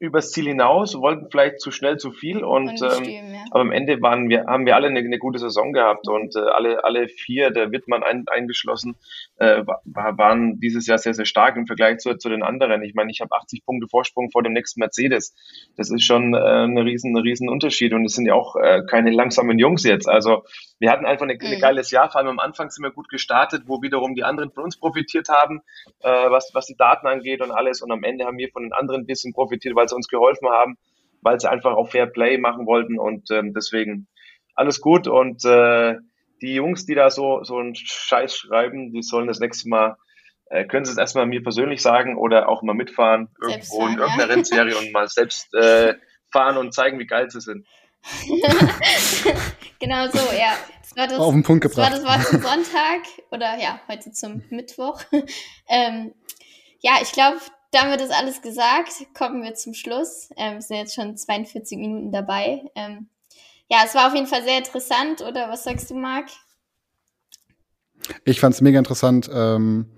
[0.01, 3.44] übers Ziel hinaus, wollten vielleicht zu schnell zu viel und ähm, ja.
[3.51, 6.38] aber am Ende waren wir, haben wir alle eine, eine gute Saison gehabt und äh,
[6.38, 8.96] alle, alle vier, der Wittmann ein, eingeschlossen,
[9.36, 12.82] äh, waren dieses Jahr sehr, sehr stark im Vergleich zu, zu den anderen.
[12.82, 15.34] Ich meine, ich habe 80 Punkte Vorsprung vor dem nächsten Mercedes.
[15.76, 19.11] Das ist schon äh, ein riesen, riesen Unterschied und es sind ja auch äh, keine
[19.11, 20.09] langsamen Jungs jetzt.
[20.09, 20.44] Also
[20.80, 21.60] wir hatten einfach ein mhm.
[21.60, 24.64] geiles Jahr, vor allem am Anfang sind wir gut gestartet, wo wiederum die anderen von
[24.64, 25.60] uns profitiert haben,
[26.00, 28.72] äh, was, was die Daten angeht und alles und am Ende haben wir von den
[28.72, 30.78] anderen ein bisschen profitiert, weil sie uns geholfen haben,
[31.20, 34.08] weil sie einfach auch Fair Play machen wollten und ähm, deswegen
[34.54, 35.96] alles gut und äh,
[36.40, 39.96] die Jungs, die da so, so einen Scheiß schreiben, die sollen das nächste Mal,
[40.46, 43.98] äh, können sie es erstmal mir persönlich sagen oder auch mal mitfahren, irgendwo fahren, in
[43.98, 44.34] irgendeiner ja.
[44.34, 45.94] Rennserie und mal selbst äh,
[46.32, 47.66] fahren und zeigen, wie geil sie sind.
[49.78, 50.57] genau so, ja.
[50.82, 51.92] Das war das, Auf den Punkt gebracht.
[51.92, 55.01] Das war das Wort zum Sonntag oder ja, heute zum Mittwoch.
[55.68, 56.12] ähm,
[56.80, 57.38] ja, ich glaube,
[57.70, 58.92] damit ist alles gesagt.
[59.14, 60.30] Kommen wir zum Schluss.
[60.36, 62.64] Ähm, wir sind jetzt schon 42 Minuten dabei.
[62.74, 63.09] Ähm,
[63.70, 66.28] ja, es war auf jeden Fall sehr interessant, oder was sagst du, Marc?
[68.24, 69.88] Ich fand es mega interessant, ähm,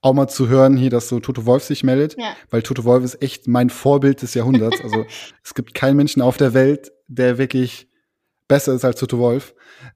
[0.00, 2.34] auch mal zu hören hier, dass so Toto Wolf sich meldet, ja.
[2.50, 4.80] weil Toto Wolf ist echt mein Vorbild des Jahrhunderts.
[4.82, 5.06] Also
[5.44, 7.88] es gibt keinen Menschen auf der Welt, der wirklich
[8.46, 9.54] besser ist als Toto Wolf.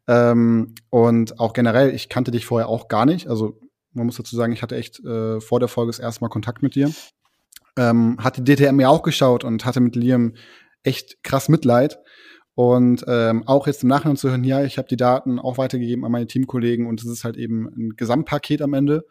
[0.08, 3.28] Ähm, und auch generell, ich kannte dich vorher auch gar nicht.
[3.28, 3.60] Also
[3.92, 6.62] man muss dazu sagen, ich hatte echt äh, vor der Folge das erste Mal Kontakt
[6.62, 6.90] mit dir
[7.76, 10.34] ähm, hat die DTM ja auch geschaut und hatte mit Liam
[10.82, 11.98] echt krass Mitleid.
[12.54, 16.04] Und ähm, auch jetzt im Nachhinein zu hören, ja, ich habe die Daten auch weitergegeben
[16.04, 19.06] an meine Teamkollegen und es ist halt eben ein Gesamtpaket am Ende.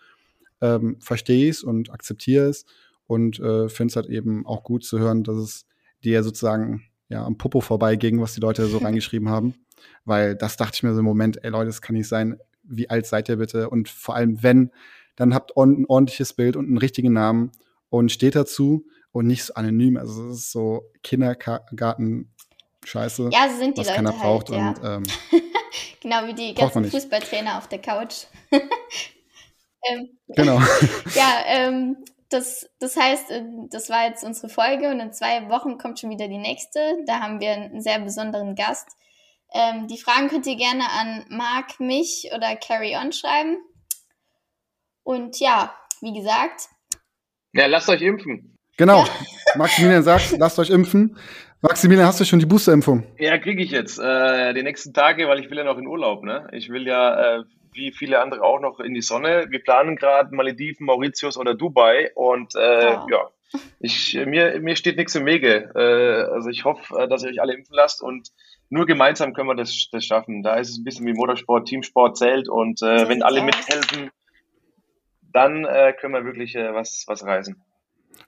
[0.62, 2.66] Ähm, Verstehe es und akzeptiere es
[3.08, 5.66] und äh, finde es halt eben auch gut zu hören, dass es
[6.04, 9.56] dir sozusagen ja am Popo vorbeiging, was die Leute so reingeschrieben haben.
[10.06, 12.38] Weil das dachte ich mir so im Moment, ey Leute, das kann nicht sein.
[12.64, 13.70] Wie alt seid ihr bitte?
[13.70, 14.72] Und vor allem, wenn,
[15.16, 17.52] dann habt ein ordentliches Bild und einen richtigen Namen
[17.90, 19.98] und steht dazu und nicht so anonym.
[19.98, 22.32] Also es ist so Kindergarten
[22.84, 24.50] Scheiße, ja, so sind die was Leute keiner braucht.
[24.50, 24.98] Halt, ja.
[24.98, 25.42] und, ähm,
[26.02, 28.26] genau wie die ganzen Fußballtrainer auf der Couch.
[29.90, 30.60] Ähm, genau.
[31.16, 31.98] ja, ähm,
[32.30, 36.10] das, das heißt, äh, das war jetzt unsere Folge und in zwei Wochen kommt schon
[36.10, 36.80] wieder die nächste.
[37.06, 38.88] Da haben wir einen sehr besonderen Gast.
[39.54, 43.58] Ähm, die Fragen könnt ihr gerne an Marc, mich oder Carry On schreiben.
[45.04, 46.70] Und ja, wie gesagt,
[47.54, 48.58] ja, lasst euch impfen.
[48.78, 49.06] Genau.
[49.56, 51.18] Maximilian sagt, lasst euch impfen.
[51.62, 53.06] Maximilian, hast du schon die Boosterimpfung?
[53.20, 54.00] Ja, kriege ich jetzt.
[54.00, 56.24] Äh, die nächsten Tage, weil ich will ja noch in Urlaub.
[56.24, 56.48] Ne?
[56.54, 57.44] Ich will ja, äh,
[57.74, 59.48] wie viele andere auch, noch in die Sonne.
[59.50, 62.12] Wir planen gerade Malediven, Mauritius oder Dubai.
[62.16, 63.10] Und äh, wow.
[63.10, 63.30] ja,
[63.80, 65.72] ich, mir, mir steht nichts im Wege.
[65.76, 68.30] Äh, also ich hoffe, äh, dass ihr euch alle impfen lasst und
[68.70, 70.44] nur gemeinsam können wir das, das schaffen.
[70.44, 74.12] Da ist es ein bisschen wie Motorsport, Teamsport zählt und äh, wenn alle mithelfen,
[75.34, 77.62] dann äh, können wir wirklich äh, was, was reisen.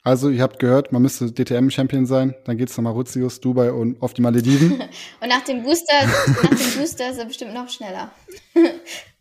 [0.01, 4.01] Also, ihr habt gehört, man müsste DTM-Champion sein, dann geht es nach Mauritius, Dubai und
[4.01, 4.81] auf die Malediven.
[5.21, 8.11] und nach dem Booster, nach dem Booster ist er bestimmt noch schneller.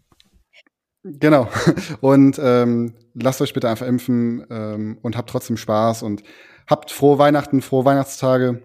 [1.02, 1.48] genau.
[2.00, 6.22] Und ähm, lasst euch bitte einfach impfen ähm, und habt trotzdem Spaß und
[6.66, 8.62] habt frohe Weihnachten, frohe Weihnachtstage.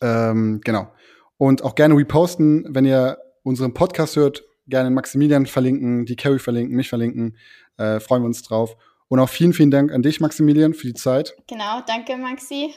[0.00, 0.92] Ähm, genau.
[1.36, 6.76] Und auch gerne reposten, wenn ihr unseren Podcast hört, gerne Maximilian verlinken, die Carrie verlinken,
[6.76, 7.36] mich verlinken.
[7.76, 8.76] Äh, freuen wir uns drauf.
[9.08, 11.36] Und auch vielen, vielen Dank an dich, Maximilian, für die Zeit.
[11.48, 12.74] Genau, danke, Maxi.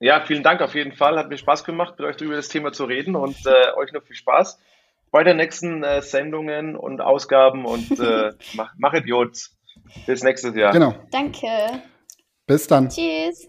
[0.00, 1.16] Ja, vielen Dank auf jeden Fall.
[1.18, 4.02] Hat mir Spaß gemacht, mit euch über das Thema zu reden und äh, euch noch
[4.02, 4.58] viel Spaß
[5.10, 9.50] bei den nächsten äh, Sendungen und Ausgaben und äh, mach, mach Idiot.
[10.06, 10.72] Bis nächstes Jahr.
[10.72, 10.94] Genau.
[11.10, 11.48] Danke.
[12.46, 12.88] Bis dann.
[12.88, 13.48] Tschüss.